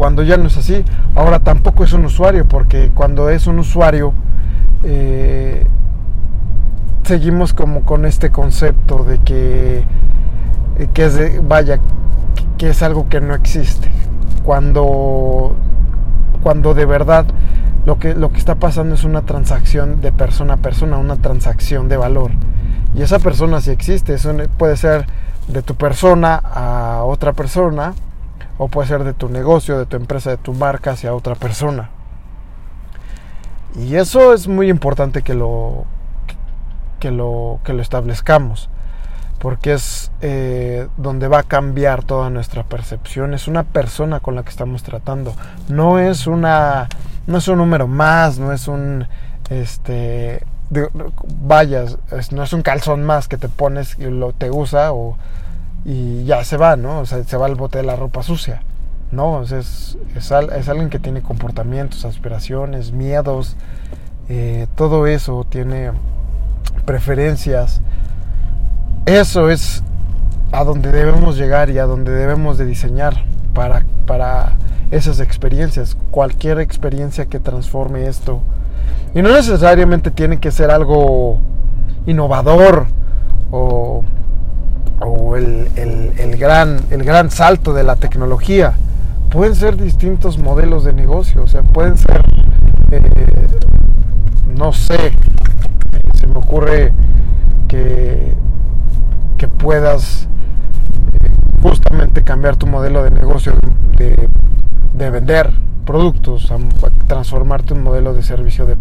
Cuando 0.00 0.22
ya 0.22 0.38
no 0.38 0.46
es 0.46 0.56
así, 0.56 0.82
ahora 1.14 1.40
tampoco 1.40 1.84
es 1.84 1.92
un 1.92 2.06
usuario, 2.06 2.48
porque 2.48 2.90
cuando 2.94 3.28
es 3.28 3.46
un 3.46 3.58
usuario, 3.58 4.14
eh, 4.82 5.66
seguimos 7.02 7.52
como 7.52 7.82
con 7.82 8.06
este 8.06 8.30
concepto 8.30 9.04
de 9.04 9.18
que, 9.18 9.84
que 10.94 11.04
es 11.04 11.16
de, 11.16 11.40
vaya, 11.40 11.80
que 12.56 12.70
es 12.70 12.82
algo 12.82 13.10
que 13.10 13.20
no 13.20 13.34
existe. 13.34 13.90
Cuando, 14.42 15.54
cuando 16.42 16.72
de 16.72 16.86
verdad 16.86 17.26
lo 17.84 17.98
que, 17.98 18.14
lo 18.14 18.32
que 18.32 18.38
está 18.38 18.54
pasando 18.54 18.94
es 18.94 19.04
una 19.04 19.20
transacción 19.20 20.00
de 20.00 20.12
persona 20.12 20.54
a 20.54 20.56
persona, 20.56 20.96
una 20.96 21.16
transacción 21.16 21.90
de 21.90 21.98
valor. 21.98 22.30
Y 22.94 23.02
esa 23.02 23.18
persona 23.18 23.60
si 23.60 23.70
existe, 23.70 24.14
eso 24.14 24.32
puede 24.56 24.78
ser 24.78 25.04
de 25.46 25.60
tu 25.60 25.74
persona 25.74 26.36
a 26.36 27.02
otra 27.04 27.34
persona, 27.34 27.92
o 28.58 28.68
puede 28.68 28.88
ser 28.88 29.04
de 29.04 29.14
tu 29.14 29.28
negocio, 29.28 29.78
de 29.78 29.86
tu 29.86 29.96
empresa, 29.96 30.30
de 30.30 30.36
tu 30.36 30.52
marca 30.52 30.92
hacia 30.92 31.14
otra 31.14 31.34
persona. 31.34 31.90
Y 33.76 33.96
eso 33.96 34.34
es 34.34 34.48
muy 34.48 34.68
importante 34.68 35.22
que 35.22 35.34
lo, 35.34 35.84
que 36.98 37.10
lo, 37.10 37.60
que 37.64 37.72
lo 37.72 37.82
establezcamos, 37.82 38.68
porque 39.38 39.72
es 39.72 40.10
eh, 40.20 40.88
donde 40.96 41.28
va 41.28 41.40
a 41.40 41.42
cambiar 41.44 42.02
toda 42.04 42.30
nuestra 42.30 42.64
percepción. 42.64 43.32
Es 43.32 43.48
una 43.48 43.62
persona 43.62 44.20
con 44.20 44.34
la 44.34 44.42
que 44.42 44.50
estamos 44.50 44.82
tratando, 44.82 45.34
no 45.68 45.98
es 45.98 46.26
una, 46.26 46.88
no 47.26 47.38
es 47.38 47.48
un 47.48 47.58
número 47.58 47.86
más, 47.86 48.38
no 48.38 48.52
es 48.52 48.66
un, 48.68 49.06
este, 49.48 50.44
vayas, 51.42 51.98
no 52.30 52.42
es 52.42 52.52
un 52.52 52.62
calzón 52.62 53.04
más 53.04 53.28
que 53.28 53.36
te 53.36 53.48
pones 53.48 53.98
y 53.98 54.04
lo 54.04 54.32
te 54.32 54.50
usa 54.50 54.92
y 55.84 56.24
ya 56.24 56.44
se 56.44 56.56
va, 56.56 56.76
¿no? 56.76 57.00
O 57.00 57.06
sea, 57.06 57.22
se 57.24 57.36
va 57.36 57.46
al 57.46 57.54
bote 57.54 57.78
de 57.78 57.84
la 57.84 57.96
ropa 57.96 58.22
sucia. 58.22 58.62
No, 59.12 59.42
es, 59.42 59.50
es, 59.52 59.98
es, 60.14 60.68
alguien 60.68 60.88
que 60.88 60.98
tiene 60.98 61.20
comportamientos, 61.20 62.04
aspiraciones, 62.04 62.92
miedos, 62.92 63.56
eh, 64.28 64.66
todo 64.76 65.06
eso, 65.06 65.44
tiene 65.48 65.90
preferencias. 66.84 67.80
Eso 69.06 69.50
es 69.50 69.82
a 70.52 70.64
donde 70.64 70.92
debemos 70.92 71.36
llegar 71.36 71.70
y 71.70 71.78
a 71.78 71.86
donde 71.86 72.12
debemos 72.12 72.58
de 72.58 72.66
diseñar 72.66 73.24
para, 73.54 73.84
para 74.06 74.52
esas 74.92 75.18
experiencias. 75.18 75.96
Cualquier 76.10 76.60
experiencia 76.60 77.26
que 77.26 77.40
transforme 77.40 78.06
esto 78.06 78.42
y 79.14 79.22
no 79.22 79.30
necesariamente 79.30 80.10
tiene 80.10 80.38
que 80.38 80.52
ser 80.52 80.70
algo 80.70 81.40
innovador 82.06 82.86
o, 83.50 84.04
el, 85.36 86.36
gran, 86.38 86.80
el 86.90 87.04
gran 87.04 87.30
salto 87.30 87.72
de 87.72 87.84
la 87.84 87.96
tecnología. 87.96 88.74
Pueden 89.30 89.54
ser 89.54 89.76
distintos 89.76 90.38
modelos 90.38 90.84
de 90.84 90.92
negocio, 90.92 91.44
o 91.44 91.48
sea, 91.48 91.62
pueden 91.62 91.96
ser, 91.96 92.22
eh, 92.90 93.46
no 94.56 94.72
sé, 94.72 95.12
se 96.14 96.26
me 96.26 96.38
ocurre 96.38 96.92
que, 97.68 98.34
que 99.38 99.46
puedas 99.46 100.28
eh, 101.22 101.30
justamente 101.62 102.24
cambiar 102.24 102.56
tu 102.56 102.66
modelo 102.66 103.04
de 103.04 103.10
negocio 103.10 103.54
de, 103.96 104.28
de 104.94 105.10
vender 105.10 105.52
productos, 105.86 106.50
a 106.50 106.58
transformarte 107.06 107.74
un 107.74 107.84
modelo 107.84 108.14
de 108.14 108.22
servicio 108.22 108.66
de, 108.66 108.76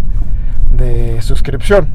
de 0.71 1.21
suscripción. 1.21 1.89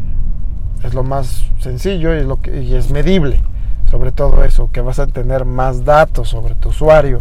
Es 0.85 0.95
lo 0.95 1.02
más 1.02 1.45
sencillo 1.61 2.14
y 2.14 2.19
es, 2.19 2.26
lo 2.26 2.40
que, 2.40 2.62
y 2.62 2.75
es 2.75 2.90
medible. 2.90 3.43
Sobre 3.91 4.12
todo 4.12 4.45
eso, 4.45 4.71
que 4.73 4.81
vas 4.81 4.99
a 4.99 5.07
tener 5.07 5.45
más 5.45 5.85
datos 5.85 6.29
sobre 6.29 6.55
tu 6.55 6.71
usuario. 6.71 7.21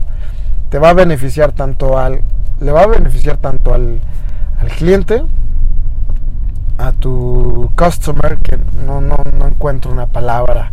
Te 0.70 0.80
va 0.80 0.90
a 0.90 0.94
beneficiar 0.94 1.52
tanto 1.52 1.98
al. 1.98 2.22
Le 2.60 2.72
va 2.72 2.84
a 2.84 2.88
beneficiar 2.88 3.38
tanto 3.38 3.74
al, 3.74 4.00
al 4.60 4.68
cliente, 4.70 5.24
a 6.78 6.92
tu 6.94 7.72
customer, 7.76 8.38
que 8.38 8.58
no, 8.86 9.02
no, 9.02 9.18
no 9.38 9.48
encuentro 9.48 9.92
una 9.92 10.08
palabra 10.08 10.72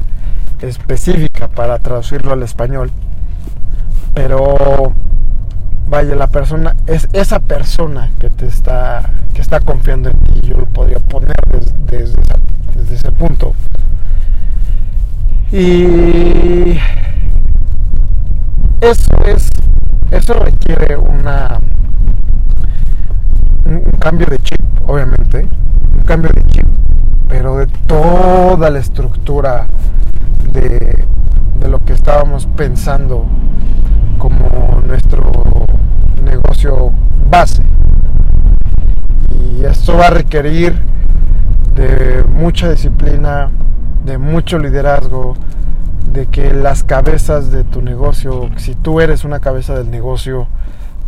específica 0.60 1.48
para 1.48 1.78
traducirlo 1.78 2.32
al 2.32 2.42
español. 2.42 2.90
Pero 4.14 4.92
vaya, 5.90 6.14
la 6.14 6.28
persona, 6.28 6.76
es 6.86 7.08
esa 7.12 7.40
persona 7.40 8.10
que 8.18 8.30
te 8.30 8.46
está, 8.46 9.10
que 9.34 9.42
está 9.42 9.60
confiando 9.60 10.08
en 10.08 10.20
ti, 10.20 10.40
yo 10.48 10.56
lo 10.56 10.66
podría 10.66 11.00
poner 11.00 11.34
desde, 11.50 12.14
desde, 12.76 12.94
ese 12.94 13.12
punto. 13.12 13.54
Y 15.52 16.78
eso 18.80 19.24
es, 19.26 19.50
eso 20.12 20.34
requiere 20.34 20.96
una, 20.96 21.58
un 23.64 23.82
cambio 23.98 24.28
de 24.28 24.38
chip, 24.38 24.60
obviamente, 24.86 25.48
un 25.98 26.04
cambio 26.04 26.30
de 26.32 26.46
chip, 26.50 26.68
pero 27.28 27.56
de 27.56 27.66
toda 27.66 28.70
la 28.70 28.78
estructura 28.78 29.66
de, 30.52 31.04
de 31.58 31.68
lo 31.68 31.80
que 31.80 31.94
estábamos 31.94 32.46
pensando 32.46 33.26
como 34.18 34.80
nuestro 34.86 35.32
negocio 36.24 36.92
base. 37.28 37.62
Y 39.40 39.64
esto 39.64 39.96
va 39.96 40.06
a 40.06 40.10
requerir 40.10 40.78
de 41.74 42.24
mucha 42.28 42.70
disciplina, 42.70 43.48
de 44.04 44.18
mucho 44.18 44.58
liderazgo, 44.58 45.34
de 46.12 46.26
que 46.26 46.52
las 46.52 46.82
cabezas 46.82 47.50
de 47.50 47.64
tu 47.64 47.82
negocio, 47.82 48.50
si 48.56 48.74
tú 48.74 49.00
eres 49.00 49.24
una 49.24 49.40
cabeza 49.40 49.74
del 49.74 49.90
negocio, 49.90 50.48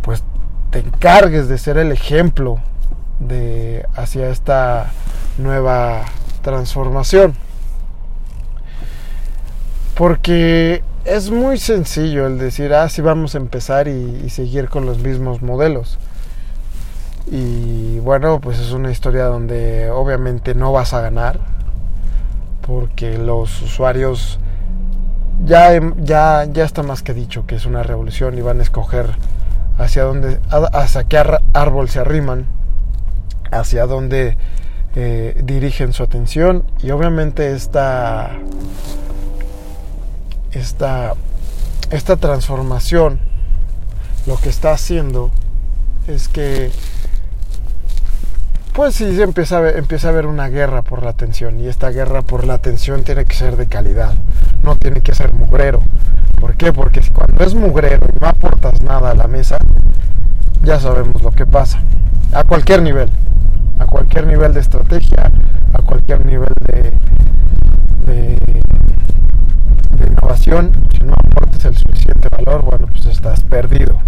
pues 0.01 0.23
te 0.69 0.79
encargues 0.79 1.47
de 1.47 1.57
ser 1.57 1.77
el 1.77 1.91
ejemplo 1.91 2.59
de 3.19 3.85
hacia 3.95 4.29
esta 4.29 4.91
nueva 5.37 6.05
transformación. 6.41 7.33
Porque 9.95 10.83
es 11.05 11.29
muy 11.29 11.57
sencillo 11.57 12.27
el 12.27 12.39
decir, 12.39 12.73
ah, 12.73 12.89
sí 12.89 13.01
vamos 13.01 13.35
a 13.35 13.37
empezar 13.37 13.87
y, 13.87 14.29
seguir 14.29 14.69
con 14.69 14.85
los 14.85 14.99
mismos 14.99 15.41
modelos. 15.41 15.99
Y 17.27 17.99
bueno, 17.99 18.39
pues 18.41 18.59
es 18.59 18.71
una 18.71 18.91
historia 18.91 19.25
donde 19.25 19.89
obviamente 19.91 20.55
no 20.55 20.71
vas 20.71 20.93
a 20.93 21.01
ganar, 21.01 21.39
porque 22.65 23.17
los 23.17 23.61
usuarios 23.61 24.39
ya, 25.45 25.79
ya, 25.97 26.45
ya 26.45 26.63
está 26.63 26.83
más 26.83 27.03
que 27.03 27.13
dicho 27.13 27.45
que 27.45 27.55
es 27.55 27.65
una 27.65 27.83
revolución 27.83 28.37
y 28.37 28.41
van 28.41 28.59
a 28.59 28.63
escoger 28.63 29.07
hacia 29.77 30.03
dónde, 30.03 30.39
hacia 30.49 31.03
qué 31.03 31.23
árbol 31.53 31.89
se 31.89 31.99
arriman, 31.99 32.45
hacia 33.51 33.85
dónde 33.85 34.37
eh, 34.95 35.41
dirigen 35.43 35.93
su 35.93 36.03
atención 36.03 36.63
y 36.81 36.91
obviamente 36.91 37.53
esta 37.53 38.37
esta, 40.53 41.13
esta 41.89 42.17
transformación 42.17 43.19
lo 44.25 44.37
que 44.37 44.49
está 44.49 44.71
haciendo 44.71 45.31
es 46.07 46.27
que 46.27 46.71
pues 48.73 48.95
sí 48.95 49.21
empieza 49.21 49.59
a, 49.59 49.69
empieza 49.69 50.07
a 50.07 50.11
haber 50.11 50.25
una 50.25 50.49
guerra 50.49 50.81
por 50.81 51.03
la 51.03 51.11
atención 51.11 51.59
y 51.59 51.67
esta 51.67 51.91
guerra 51.91 52.23
por 52.23 52.45
la 52.45 52.55
atención 52.55 53.03
tiene 53.03 53.25
que 53.25 53.35
ser 53.35 53.55
de 53.55 53.67
calidad, 53.67 54.15
no 54.63 54.75
tiene 54.75 55.01
que 55.01 55.13
ser 55.13 55.31
mugrero. 55.33 55.79
¿Por 56.39 56.55
qué? 56.55 56.73
Porque 56.73 57.01
cuando 57.13 57.43
es 57.43 57.53
mugrero 57.53 58.07
y 58.13 58.19
no 58.19 58.27
aportas 58.27 58.81
nada 58.81 59.11
a 59.11 59.13
la 59.13 59.27
mesa, 59.27 59.59
ya 60.63 60.79
sabemos 60.79 61.21
lo 61.21 61.31
que 61.31 61.45
pasa. 61.45 61.79
A 62.33 62.43
cualquier 62.43 62.81
nivel. 62.81 63.09
A 63.79 63.85
cualquier 63.85 64.25
nivel 64.25 64.53
de 64.53 64.61
estrategia, 64.61 65.31
a 65.73 65.81
cualquier 65.83 66.25
nivel 66.25 66.53
de, 66.67 66.93
de, 68.05 68.37
innovación. 70.09 70.71
Si 70.91 71.05
no 71.05 71.13
aportas 71.13 71.65
el 71.65 71.77
suficiente 71.77 72.27
valor, 72.29 72.63
bueno, 72.63 72.87
pues 72.91 73.05
estás 73.05 73.43
perdido. 73.43 73.99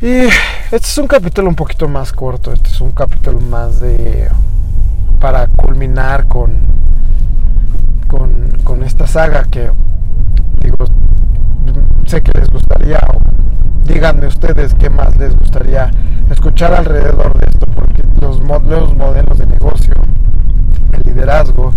Y 0.00 0.06
este 0.06 0.76
es 0.76 0.98
un 0.98 1.08
capítulo 1.08 1.48
un 1.48 1.56
poquito 1.56 1.88
más 1.88 2.12
corto, 2.12 2.52
este 2.52 2.68
es 2.68 2.80
un 2.80 2.92
capítulo 2.92 3.40
más 3.40 3.80
de 3.80 4.28
para 5.18 5.48
culminar 5.48 6.28
con, 6.28 6.52
con, 8.06 8.48
con 8.62 8.84
esta 8.84 9.08
saga 9.08 9.42
que 9.50 9.68
digo, 10.60 10.76
sé 12.06 12.22
que 12.22 12.30
les 12.38 12.48
gustaría, 12.48 13.00
díganme 13.86 14.28
ustedes 14.28 14.72
qué 14.74 14.88
más 14.88 15.16
les 15.16 15.36
gustaría 15.36 15.90
escuchar 16.30 16.74
alrededor 16.74 17.36
de 17.36 17.46
esto, 17.46 17.66
porque 17.66 18.04
los 18.20 18.40
nuevos 18.40 18.94
modelos 18.94 19.36
de 19.36 19.46
negocio, 19.46 19.94
el 20.92 21.02
liderazgo, 21.12 21.72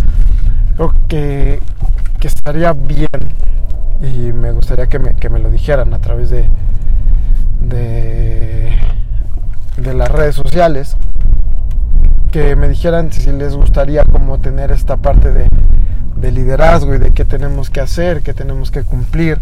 creo 0.76 0.94
que, 1.08 1.60
que 2.20 2.28
estaría 2.28 2.72
bien 2.74 3.08
y 4.00 4.32
me 4.32 4.52
gustaría 4.52 4.86
que 4.86 5.00
me, 5.00 5.16
que 5.16 5.30
me 5.30 5.40
lo 5.40 5.50
dijeran 5.50 5.92
a 5.96 5.98
través 5.98 6.30
de, 6.30 6.48
de, 7.62 8.72
de 9.78 9.94
las 9.94 10.10
redes 10.10 10.36
sociales 10.36 10.98
que 12.32 12.56
me 12.56 12.70
dijeran 12.70 13.12
si 13.12 13.32
les 13.32 13.56
gustaría 13.56 14.04
como 14.04 14.40
tener 14.40 14.72
esta 14.72 14.98
parte 14.98 15.32
de, 15.32 15.48
de 16.16 16.32
liderazgo 16.32 16.96
y 16.96 16.98
de 16.98 17.12
qué 17.12 17.26
tenemos 17.26 17.70
que 17.70 17.82
hacer, 17.82 18.22
qué 18.22 18.34
tenemos 18.34 18.72
que 18.72 18.84
cumplir 18.84 19.40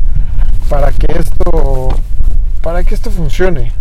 para 0.69 0.91
que 0.91 1.07
esto 1.17 1.89
para 2.61 2.83
que 2.83 2.95
esto 2.95 3.09
funcione. 3.11 3.71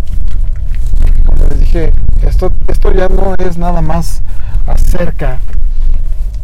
Como 1.26 1.44
les 1.50 1.60
dije, 1.60 1.92
esto, 2.22 2.52
esto 2.68 2.92
ya 2.92 3.08
no 3.08 3.34
es 3.34 3.58
nada 3.58 3.80
más 3.80 4.22
acerca 4.66 5.40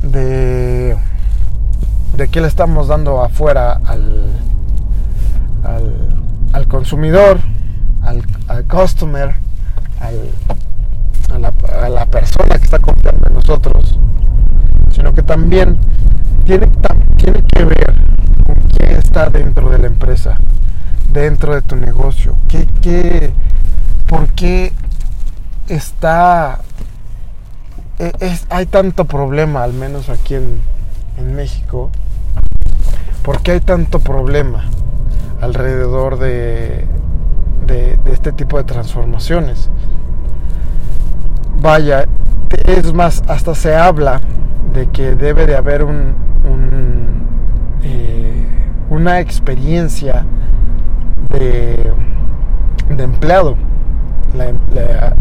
de, 0.02 0.96
de 2.16 2.28
qué 2.28 2.40
le 2.40 2.48
estamos 2.48 2.88
dando 2.88 3.22
afuera 3.22 3.80
al, 3.84 4.30
al, 6.52 6.68
consumidor, 6.68 7.38
al, 8.04 8.22
al 8.48 8.64
customer, 8.64 9.34
a, 10.00 11.38
la, 11.38 11.52
a 11.82 11.88
la 11.88 12.06
persona 12.06 12.56
que 12.58 12.64
está 12.64 12.78
confiando 12.78 13.26
en 13.28 13.34
nosotros, 13.34 13.98
sino 14.92 15.12
que 15.14 15.22
también 15.22 15.78
tiene, 16.44 16.68
tiene 17.16 17.42
que 17.42 17.64
ver 17.64 17.94
con 18.46 18.56
quién 18.68 18.92
está 18.96 19.30
dentro 19.30 19.70
de 19.70 19.78
la 19.78 19.86
empresa, 19.86 20.36
dentro 21.10 21.54
de 21.54 21.62
tu 21.62 21.76
negocio. 21.76 22.36
¿Qué, 22.48 22.68
qué, 22.82 23.32
¿Por 24.06 24.28
qué 24.28 24.72
está... 25.68 26.60
E, 27.98 28.12
es, 28.20 28.46
hay 28.50 28.66
tanto 28.66 29.04
problema, 29.04 29.62
al 29.62 29.72
menos 29.72 30.08
aquí 30.08 30.34
en, 30.34 30.60
en 31.16 31.34
México? 31.34 31.90
¿Por 33.22 33.40
qué 33.40 33.52
hay 33.52 33.60
tanto 33.60 34.00
problema 34.00 34.64
alrededor 35.40 36.18
de, 36.18 36.86
de, 37.66 37.98
de 38.04 38.12
este 38.12 38.32
tipo 38.32 38.56
de 38.58 38.64
transformaciones? 38.64 39.70
Vaya, 41.60 42.06
es 42.66 42.92
más, 42.92 43.22
hasta 43.28 43.54
se 43.54 43.74
habla 43.74 44.20
de 44.72 44.88
que 44.88 45.14
debe 45.14 45.46
de 45.46 45.56
haber 45.56 45.84
un, 45.84 46.14
eh, 47.82 48.46
una 48.90 49.20
experiencia 49.20 50.24
de, 51.30 51.92
empleado, 52.98 53.56
la, 54.34 54.48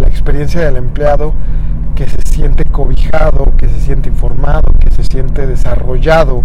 experiencia 0.08 0.62
del 0.62 0.78
empleado 0.78 1.34
que 1.96 2.08
se 2.08 2.22
siente 2.26 2.66
cobijado, 2.66 3.54
que 3.58 3.68
se 3.68 3.80
siente 3.82 4.10
informado, 4.10 4.74
que 4.80 4.90
se 4.96 5.04
siente 5.04 5.46
desarrollado 5.46 6.44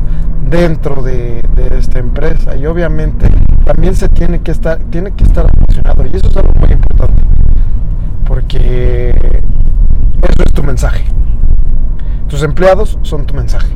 dentro 0.48 1.02
de, 1.02 1.44
esta 1.78 1.98
empresa 2.00 2.56
y 2.56 2.66
obviamente 2.66 3.28
también 3.64 3.94
se 3.94 4.08
tiene 4.08 4.40
que 4.40 4.50
estar 4.50 4.78
tiene 4.90 5.12
que 5.12 5.22
estar 5.22 5.46
y 6.12 6.16
eso 6.16 6.28
es 6.28 6.36
algo 6.36 6.52
muy 6.60 6.70
importante 6.70 7.22
porque 8.26 9.10
eso 9.10 10.42
es 10.44 10.52
tu 10.52 10.62
mensaje 10.62 11.04
tus 12.28 12.42
empleados 12.42 12.98
son 13.02 13.26
tu 13.26 13.34
mensaje 13.34 13.68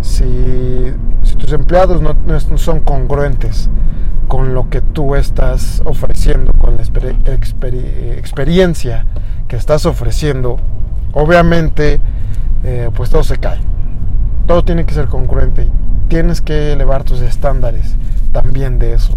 si, 0.00 0.92
tus 1.38 1.52
empleados 1.52 2.02
no, 2.02 2.16
son 2.58 2.80
congruentes 2.80 3.70
con 4.28 4.54
lo 4.54 4.70
que 4.70 4.80
tú 4.80 5.14
estás 5.14 5.82
ofreciendo, 5.84 6.52
con 6.52 6.76
la 6.76 6.82
experiencia 6.82 9.06
que 9.48 9.56
estás 9.56 9.86
ofreciendo, 9.86 10.58
obviamente 11.12 12.00
eh, 12.64 12.90
pues 12.94 13.10
todo 13.10 13.24
se 13.24 13.38
cae. 13.38 13.58
Todo 14.46 14.64
tiene 14.64 14.86
que 14.86 14.94
ser 14.94 15.06
congruente. 15.06 15.66
Tienes 16.08 16.40
que 16.40 16.72
elevar 16.72 17.04
tus 17.04 17.20
estándares 17.20 17.96
también 18.32 18.78
de 18.78 18.94
eso. 18.94 19.14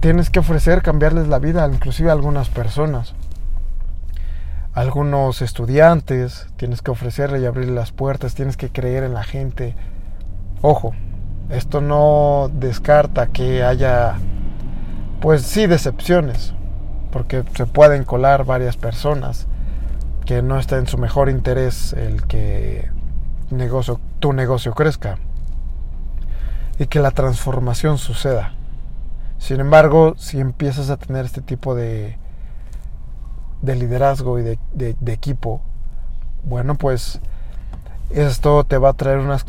Tienes 0.00 0.30
que 0.30 0.38
ofrecer 0.38 0.82
cambiarles 0.82 1.28
la 1.28 1.38
vida, 1.38 1.68
inclusive 1.70 2.10
a 2.10 2.12
algunas 2.12 2.48
personas 2.48 3.14
algunos 4.72 5.42
estudiantes, 5.42 6.46
tienes 6.56 6.80
que 6.82 6.90
ofrecerle 6.90 7.40
y 7.40 7.46
abrirle 7.46 7.74
las 7.74 7.92
puertas, 7.92 8.34
tienes 8.34 8.56
que 8.56 8.70
creer 8.70 9.02
en 9.02 9.14
la 9.14 9.24
gente. 9.24 9.74
Ojo, 10.62 10.94
esto 11.50 11.80
no 11.80 12.50
descarta 12.52 13.28
que 13.28 13.64
haya, 13.64 14.14
pues 15.20 15.42
sí, 15.42 15.66
decepciones, 15.66 16.54
porque 17.10 17.44
se 17.54 17.66
pueden 17.66 18.04
colar 18.04 18.44
varias 18.44 18.76
personas 18.76 19.48
que 20.24 20.42
no 20.42 20.58
está 20.58 20.78
en 20.78 20.86
su 20.86 20.98
mejor 20.98 21.28
interés 21.28 21.92
el 21.92 22.26
que 22.26 22.88
negocio, 23.50 24.00
tu 24.20 24.32
negocio 24.32 24.72
crezca 24.74 25.18
y 26.78 26.86
que 26.86 27.00
la 27.00 27.10
transformación 27.10 27.98
suceda. 27.98 28.54
Sin 29.40 29.58
embargo, 29.58 30.14
si 30.16 30.38
empiezas 30.38 30.90
a 30.90 30.96
tener 30.96 31.24
este 31.24 31.42
tipo 31.42 31.74
de 31.74 32.16
de 33.62 33.76
liderazgo 33.76 34.38
y 34.38 34.42
de, 34.42 34.96
equipo, 35.06 35.60
bueno, 36.44 36.76
pues 36.76 37.20
esto 38.10 38.64
te 38.64 38.78
va 38.78 38.90
a 38.90 38.92
traer 38.94 39.18
unas 39.18 39.44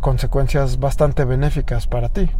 consecuencias 0.00 0.80
bastante 0.80 1.24
benéficas 1.24 1.86
para 1.86 2.08
ti. 2.08 2.30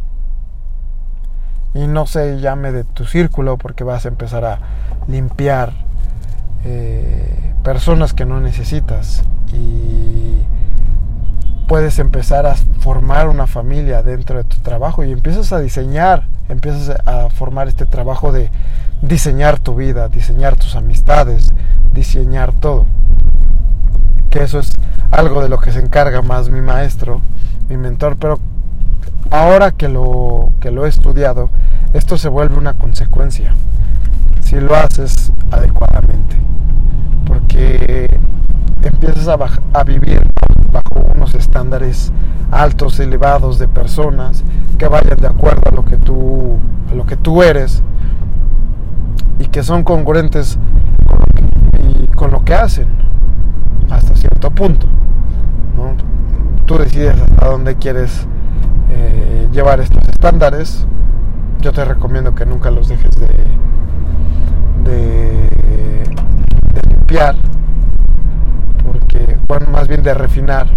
Y 1.73 1.87
no 1.87 2.05
se 2.05 2.39
llame 2.39 2.71
de 2.71 2.83
tu 2.83 3.05
círculo 3.05 3.57
porque 3.57 3.83
vas 3.83 4.05
a 4.05 4.09
empezar 4.09 4.45
a 4.45 4.59
limpiar 5.07 5.73
eh, 6.65 7.53
personas 7.63 8.13
que 8.13 8.25
no 8.25 8.39
necesitas 8.39 9.23
y 9.51 10.37
puedes 11.73 11.97
empezar 11.97 12.45
a 12.45 12.53
formar 12.81 13.27
una 13.27 13.47
familia 13.47 14.03
dentro 14.03 14.37
de 14.37 14.43
tu 14.43 14.57
trabajo 14.57 15.03
y 15.03 15.11
empiezas 15.11 15.51
a 15.53 15.59
diseñar, 15.59 16.27
empiezas 16.47 16.95
a 17.03 17.31
formar 17.31 17.67
este 17.67 17.87
trabajo 17.87 18.31
de 18.31 18.51
diseñar 19.01 19.57
tu 19.57 19.75
vida, 19.75 20.07
diseñar 20.07 20.55
tus 20.55 20.75
amistades, 20.75 21.51
diseñar 21.91 22.53
todo. 22.53 22.85
Que 24.29 24.43
eso 24.43 24.59
es 24.59 24.77
algo 25.09 25.41
de 25.41 25.49
lo 25.49 25.57
que 25.57 25.71
se 25.71 25.79
encarga 25.79 26.21
más 26.21 26.51
mi 26.51 26.61
maestro, 26.61 27.21
mi 27.69 27.77
mentor, 27.77 28.17
pero 28.17 28.37
ahora 29.31 29.71
que 29.71 29.89
lo, 29.89 30.51
que 30.59 30.69
lo 30.69 30.85
he 30.85 30.89
estudiado, 30.89 31.49
esto 31.95 32.19
se 32.19 32.29
vuelve 32.29 32.55
una 32.55 32.75
consecuencia, 32.75 33.55
si 34.41 34.59
lo 34.59 34.75
haces 34.75 35.33
adecuadamente, 35.49 36.37
porque 37.25 38.19
empiezas 38.83 39.27
a, 39.27 39.39
a 39.73 39.83
vivir 39.83 40.21
estándares 41.35 42.11
altos, 42.51 42.99
elevados 42.99 43.59
de 43.59 43.67
personas 43.67 44.43
que 44.77 44.87
vayan 44.87 45.17
de 45.17 45.27
acuerdo 45.27 45.63
a 45.69 45.71
lo 45.71 45.85
que 45.85 45.97
tú, 45.97 46.57
a 46.91 46.95
lo 46.95 47.05
que 47.05 47.17
tú 47.17 47.41
eres 47.41 47.83
y 49.39 49.45
que 49.45 49.63
son 49.63 49.83
congruentes 49.83 50.57
con 51.05 51.19
lo 51.19 51.25
que, 51.33 52.03
y 52.03 52.07
con 52.07 52.31
lo 52.31 52.43
que 52.43 52.53
hacen 52.53 52.87
hasta 53.89 54.15
cierto 54.15 54.51
punto. 54.51 54.87
Tú 56.65 56.77
decides 56.77 57.19
hasta 57.19 57.47
dónde 57.47 57.75
quieres 57.75 58.25
eh, 58.89 59.47
llevar 59.51 59.81
estos 59.81 60.07
estándares. 60.07 60.85
Yo 61.59 61.73
te 61.73 61.83
recomiendo 61.83 62.33
que 62.35 62.45
nunca 62.45 62.71
los 62.71 62.87
dejes 62.87 63.11
de, 63.11 63.27
de, 64.89 65.49
limpiar, 66.89 67.35
porque, 68.85 69.37
bueno, 69.47 69.67
más 69.71 69.87
bien 69.87 70.03
de 70.03 70.13
refinar, 70.13 70.67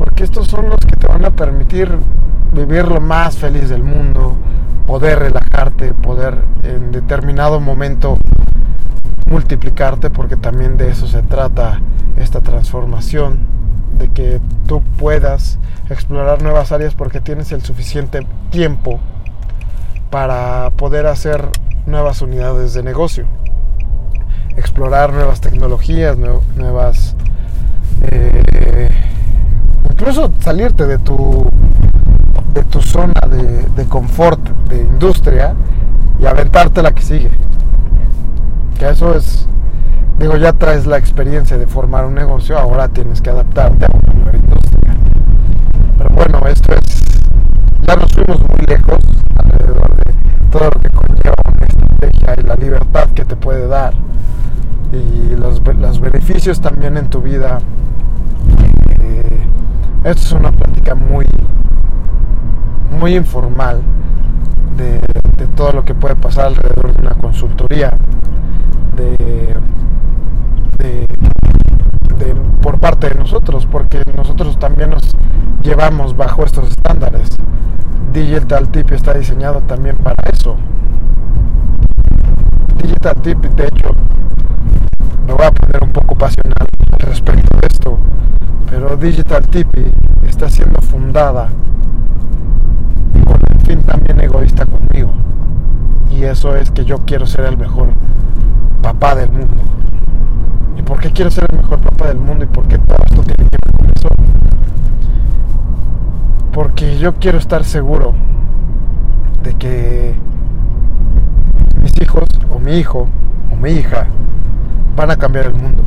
porque 0.00 0.24
estos 0.24 0.46
son 0.46 0.70
los 0.70 0.78
que 0.78 0.96
te 0.96 1.06
van 1.06 1.26
a 1.26 1.30
permitir 1.30 1.94
vivir 2.52 2.88
lo 2.88 3.02
más 3.02 3.36
feliz 3.36 3.68
del 3.68 3.82
mundo, 3.82 4.34
poder 4.86 5.18
relajarte, 5.18 5.92
poder 5.92 6.38
en 6.62 6.90
determinado 6.90 7.60
momento 7.60 8.16
multiplicarte, 9.26 10.08
porque 10.08 10.36
también 10.36 10.78
de 10.78 10.88
eso 10.88 11.06
se 11.06 11.22
trata 11.22 11.82
esta 12.16 12.40
transformación, 12.40 13.40
de 13.98 14.08
que 14.08 14.40
tú 14.66 14.82
puedas 14.98 15.58
explorar 15.90 16.42
nuevas 16.42 16.72
áreas 16.72 16.94
porque 16.94 17.20
tienes 17.20 17.52
el 17.52 17.60
suficiente 17.60 18.26
tiempo 18.48 19.00
para 20.08 20.70
poder 20.78 21.06
hacer 21.08 21.46
nuevas 21.84 22.22
unidades 22.22 22.72
de 22.72 22.82
negocio, 22.82 23.26
explorar 24.56 25.12
nuevas 25.12 25.42
tecnologías, 25.42 26.16
nuevas... 26.56 27.16
Eh, 28.10 29.09
incluso 30.00 30.32
salirte 30.40 30.86
de 30.86 30.96
tu, 30.96 31.46
de 32.54 32.62
tu 32.64 32.80
zona 32.80 33.20
de, 33.30 33.68
de 33.76 33.84
confort, 33.84 34.40
de 34.66 34.78
industria, 34.78 35.54
y 36.18 36.24
aventarte 36.24 36.82
la 36.82 36.92
que 36.92 37.02
sigue. 37.02 37.30
Que 38.78 38.88
eso 38.88 39.14
es, 39.14 39.46
digo, 40.18 40.38
ya 40.38 40.54
traes 40.54 40.86
la 40.86 40.96
experiencia 40.96 41.58
de 41.58 41.66
formar 41.66 42.06
un 42.06 42.14
negocio, 42.14 42.58
ahora 42.58 42.88
tienes 42.88 43.20
que 43.20 43.28
adaptarte 43.28 43.84
a 43.84 43.88
una 43.92 44.14
nueva 44.14 44.38
industria. 44.38 44.96
Pero 45.98 46.14
bueno, 46.14 46.40
esto 46.48 46.72
es, 46.72 47.02
ya 47.86 47.96
nos 47.96 48.10
fuimos 48.10 48.40
muy 48.48 48.66
lejos 48.66 48.98
alrededor 49.36 49.96
de 49.96 50.14
todo 50.50 50.64
lo 50.64 50.80
que 50.80 50.88
conlleva 50.88 51.34
una 51.44 51.66
estrategia 51.66 52.36
y 52.38 52.46
la 52.46 52.54
libertad 52.54 53.06
que 53.10 53.26
te 53.26 53.36
puede 53.36 53.66
dar 53.68 53.92
y 54.94 55.36
los, 55.36 55.60
los 55.76 56.00
beneficios 56.00 56.58
también 56.62 56.96
en 56.96 57.10
tu 57.10 57.20
vida. 57.20 57.58
Esto 60.02 60.22
es 60.22 60.32
una 60.32 60.50
plática 60.50 60.94
muy, 60.94 61.26
muy 62.98 63.16
informal 63.16 63.82
de, 64.78 64.98
todo 65.54 65.72
lo 65.72 65.84
que 65.84 65.94
puede 65.94 66.16
pasar 66.16 66.46
alrededor 66.46 66.94
de 66.94 67.02
una 67.02 67.14
consultoría, 67.16 67.92
de, 68.96 69.58
por 72.62 72.80
parte 72.80 73.10
de 73.10 73.14
nosotros, 73.14 73.66
porque 73.70 74.02
nosotros 74.16 74.58
también 74.58 74.88
nos 74.90 75.02
llevamos 75.62 76.16
bajo 76.16 76.44
estos 76.44 76.70
estándares. 76.70 77.28
Digital 78.14 78.68
Tip 78.70 78.92
está 78.92 79.12
diseñado 79.12 79.60
también 79.62 79.96
para 79.98 80.16
eso. 80.32 80.56
Digital 82.82 83.16
Tip, 83.20 83.38
de 83.38 83.64
hecho, 83.66 83.90
me 85.26 85.34
voy 85.34 85.44
a 85.44 85.52
poner 85.52 85.82
un 85.82 85.90
poco 85.90 86.14
pasional 86.14 86.66
al 86.92 86.98
respecto 87.00 87.42
de 87.42 87.49
pero 88.80 88.96
Digital 88.96 89.46
Tip 89.46 89.68
está 90.26 90.48
siendo 90.48 90.80
fundada 90.80 91.48
con 93.26 93.38
un 93.54 93.60
fin 93.66 93.82
también 93.82 94.18
egoísta 94.20 94.64
conmigo. 94.64 95.12
Y 96.10 96.22
eso 96.24 96.56
es 96.56 96.70
que 96.70 96.86
yo 96.86 96.96
quiero 97.04 97.26
ser 97.26 97.44
el 97.44 97.58
mejor 97.58 97.88
papá 98.80 99.14
del 99.14 99.30
mundo. 99.30 99.62
¿Y 100.78 100.82
por 100.82 100.98
qué 100.98 101.10
quiero 101.10 101.30
ser 101.30 101.46
el 101.50 101.58
mejor 101.58 101.78
papá 101.82 102.08
del 102.08 102.20
mundo? 102.20 102.44
¿Y 102.44 102.46
por 102.46 102.66
qué 102.68 102.78
todo 102.78 102.96
esto 103.04 103.22
tiene 103.22 103.50
que 103.50 103.58
ver 103.66 103.76
con 103.76 103.86
eso? 103.94 104.08
Porque 106.50 106.96
yo 106.96 107.14
quiero 107.16 107.36
estar 107.36 107.64
seguro 107.64 108.14
de 109.42 109.54
que 109.56 110.14
mis 111.82 111.92
hijos 112.00 112.24
o 112.48 112.58
mi 112.58 112.78
hijo 112.78 113.06
o 113.52 113.56
mi 113.56 113.72
hija 113.72 114.06
van 114.96 115.10
a 115.10 115.16
cambiar 115.16 115.48
el 115.48 115.54
mundo. 115.54 115.82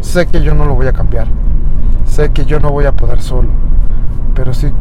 Sé 0.00 0.26
que 0.26 0.40
yo 0.40 0.54
no 0.54 0.64
lo 0.64 0.74
voy 0.74 0.86
a 0.86 0.94
cambiar. 0.94 1.28
Sé 2.08 2.30
que 2.30 2.44
yo 2.44 2.58
no 2.58 2.70
voy 2.70 2.86
a 2.86 2.92
poder 2.92 3.20
solo. 3.20 3.48
Pero 4.34 4.52
si 4.52 4.72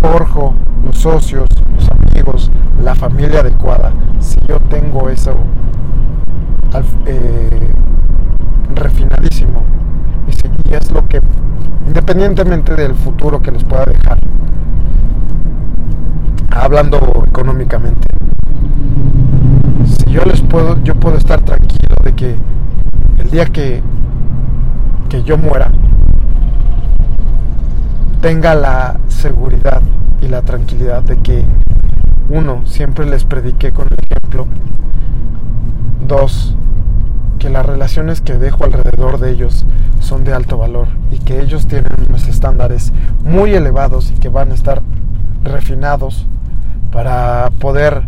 forjo 0.00 0.54
los 0.84 0.96
socios, 0.98 1.46
los 1.76 1.90
amigos, 1.90 2.50
la 2.82 2.94
familia 2.94 3.40
adecuada, 3.40 3.92
si 4.18 4.36
yo 4.48 4.58
tengo 4.60 5.10
eso 5.10 5.34
eh, 7.04 7.70
refinadísimo 8.74 9.64
y, 10.26 10.74
es 10.74 10.90
lo 10.90 11.06
que, 11.06 11.20
independientemente 11.86 12.74
del 12.76 12.94
futuro 12.94 13.42
que 13.42 13.50
les 13.50 13.64
pueda 13.64 13.84
dejar, 13.84 14.18
hablando 16.50 17.24
económicamente, 17.26 18.06
si 19.84 20.10
yo 20.10 20.22
les 20.24 20.40
puedo, 20.40 20.82
yo 20.82 20.94
puedo 20.94 21.16
estar 21.16 21.40
tranquilo 21.42 21.96
de 22.04 22.14
que 22.14 22.36
el 23.18 23.30
día 23.30 23.46
que, 23.46 23.82
que 25.08 25.22
yo 25.24 25.36
muera, 25.36 25.72
tenga 28.30 28.54
la 28.54 29.00
seguridad 29.08 29.82
y 30.22 30.28
la 30.28 30.42
tranquilidad 30.42 31.02
de 31.02 31.16
que 31.16 31.44
uno, 32.28 32.64
siempre 32.64 33.04
les 33.04 33.24
prediqué 33.24 33.72
con 33.72 33.88
el 33.90 33.96
ejemplo. 34.08 34.46
Dos, 36.06 36.54
que 37.40 37.50
las 37.50 37.66
relaciones 37.66 38.20
que 38.20 38.38
dejo 38.38 38.62
alrededor 38.62 39.18
de 39.18 39.32
ellos 39.32 39.66
son 39.98 40.22
de 40.22 40.32
alto 40.32 40.58
valor 40.58 40.86
y 41.10 41.18
que 41.18 41.40
ellos 41.40 41.66
tienen 41.66 41.92
unos 42.08 42.28
estándares 42.28 42.92
muy 43.24 43.52
elevados 43.52 44.12
y 44.12 44.20
que 44.20 44.28
van 44.28 44.52
a 44.52 44.54
estar 44.54 44.80
refinados 45.42 46.28
para 46.92 47.50
poder 47.58 48.04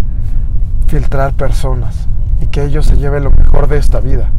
filtrar 0.86 1.32
personas 1.32 2.06
y 2.40 2.46
que 2.46 2.62
ellos 2.62 2.86
se 2.86 2.96
lleven 2.96 3.24
lo 3.24 3.32
mejor 3.32 3.66
de 3.66 3.78
esta 3.78 3.98
vida 3.98 4.30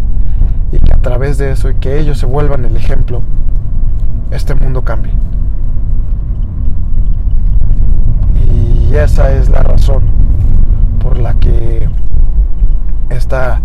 y 0.71 0.79
que 0.79 0.93
a 0.93 1.01
través 1.01 1.37
de 1.37 1.51
eso 1.51 1.69
y 1.69 1.75
que 1.75 1.99
ellos 1.99 2.19
se 2.19 2.25
vuelvan 2.25 2.63
el 2.63 2.77
ejemplo, 2.77 3.21
este 4.31 4.55
mundo 4.55 4.83
cambie. 4.83 5.11
Y 8.93 8.95
esa 8.97 9.31
es 9.31 9.49
la 9.49 9.63
razón 9.63 10.03
por 11.01 11.17
la 11.17 11.33
que 11.33 11.89
esta, 13.09 13.59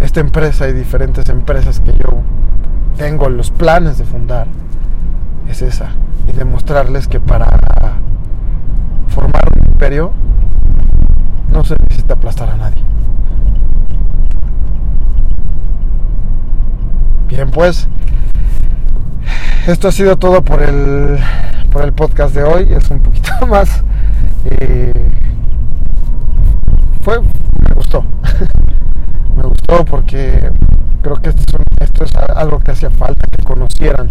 esta 0.00 0.18
empresa 0.18 0.68
y 0.68 0.72
diferentes 0.72 1.28
empresas 1.28 1.78
que 1.78 1.92
yo 1.92 2.22
tengo 2.96 3.28
los 3.28 3.52
planes 3.52 3.98
de 3.98 4.04
fundar 4.04 4.48
es 5.48 5.62
esa. 5.62 5.90
Y 6.26 6.32
demostrarles 6.32 7.06
que 7.06 7.20
para 7.20 7.46
formar 9.06 9.44
un 9.54 9.68
imperio 9.68 10.10
no 11.52 11.62
se 11.62 11.76
necesita 11.78 12.14
aplastar 12.14 12.50
a 12.50 12.56
nadie. 12.56 12.82
Bien, 17.28 17.48
pues 17.48 17.86
esto 19.68 19.86
ha 19.86 19.92
sido 19.92 20.16
todo 20.16 20.42
por 20.42 20.62
el, 20.62 21.20
por 21.70 21.84
el 21.84 21.92
podcast 21.92 22.34
de 22.34 22.42
hoy. 22.42 22.72
Es 22.72 22.90
un 22.90 22.98
poquito 22.98 23.30
más 23.46 23.84
eh, 24.44 25.10
fue, 27.00 27.20
me 27.20 27.74
gustó. 27.74 28.02
me 29.36 29.42
gustó 29.42 29.84
porque 29.84 30.50
creo 31.02 31.16
que 31.16 31.30
esto, 31.30 31.58
esto 31.80 32.04
es 32.04 32.14
algo 32.34 32.60
que 32.60 32.72
hacía 32.72 32.90
falta, 32.90 33.26
que 33.30 33.42
conocieran 33.42 34.10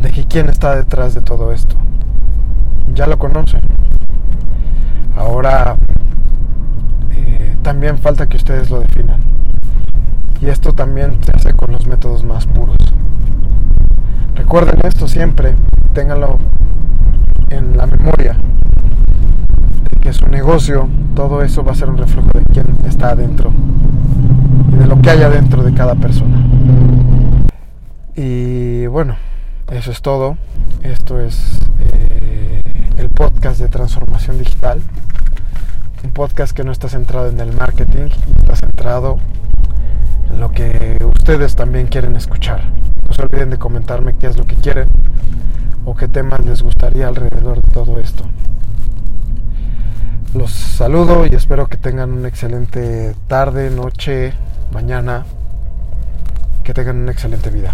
de 0.00 0.10
quién 0.34 0.48
está 0.48 0.74
detrás 0.74 1.14
de 1.14 1.20
todo 1.20 1.52
esto. 1.52 1.76
Ya 2.92 3.06
lo 3.06 3.18
conocen. 3.18 3.60
Ahora 5.16 5.76
eh, 7.12 7.56
también 7.62 7.98
falta 7.98 8.26
que 8.26 8.36
ustedes 8.36 8.70
lo 8.70 8.80
definan. 8.80 9.20
Y 10.40 10.48
esto 10.48 10.72
también 10.72 11.18
se 11.24 11.32
hace 11.34 11.54
con 11.54 11.72
los 11.72 11.86
métodos 11.86 12.24
más 12.24 12.46
puros. 12.46 12.76
Recuerden 14.34 14.80
esto 14.82 15.06
siempre, 15.06 15.54
ténganlo 15.92 16.38
en 17.50 17.76
la 17.76 17.86
memoria 17.86 18.36
su 20.14 20.26
negocio, 20.28 20.88
todo 21.14 21.42
eso 21.42 21.64
va 21.64 21.72
a 21.72 21.74
ser 21.74 21.90
un 21.90 21.98
reflejo 21.98 22.28
de 22.32 22.44
quién 22.52 22.66
está 22.86 23.10
adentro 23.10 23.52
y 24.72 24.76
de 24.76 24.86
lo 24.86 25.00
que 25.02 25.10
hay 25.10 25.22
adentro 25.22 25.62
de 25.62 25.74
cada 25.74 25.94
persona. 25.96 26.38
Y 28.14 28.86
bueno, 28.86 29.16
eso 29.70 29.90
es 29.90 30.00
todo. 30.02 30.36
Esto 30.82 31.20
es 31.20 31.58
eh, 31.80 32.62
el 32.96 33.10
podcast 33.10 33.60
de 33.60 33.68
transformación 33.68 34.38
digital. 34.38 34.80
Un 36.04 36.10
podcast 36.10 36.56
que 36.56 36.62
no 36.62 36.70
está 36.70 36.88
centrado 36.88 37.28
en 37.28 37.40
el 37.40 37.52
marketing 37.52 38.08
está 38.40 38.54
centrado 38.54 39.18
en 40.30 40.38
lo 40.38 40.52
que 40.52 40.96
ustedes 41.04 41.56
también 41.56 41.88
quieren 41.88 42.14
escuchar. 42.14 42.62
No 43.08 43.14
se 43.14 43.22
olviden 43.22 43.50
de 43.50 43.58
comentarme 43.58 44.14
qué 44.14 44.28
es 44.28 44.36
lo 44.36 44.44
que 44.44 44.54
quieren 44.54 44.88
o 45.84 45.96
qué 45.96 46.06
temas 46.06 46.44
les 46.44 46.62
gustaría 46.62 47.08
alrededor 47.08 47.60
de 47.60 47.70
todo 47.72 47.98
esto. 47.98 48.24
Los 50.34 50.50
saludo 50.50 51.26
y 51.26 51.34
espero 51.36 51.68
que 51.68 51.76
tengan 51.76 52.10
una 52.10 52.26
excelente 52.26 53.14
tarde, 53.28 53.70
noche, 53.70 54.32
mañana, 54.72 55.24
que 56.64 56.74
tengan 56.74 56.96
una 56.96 57.12
excelente 57.12 57.50
vida. 57.50 57.72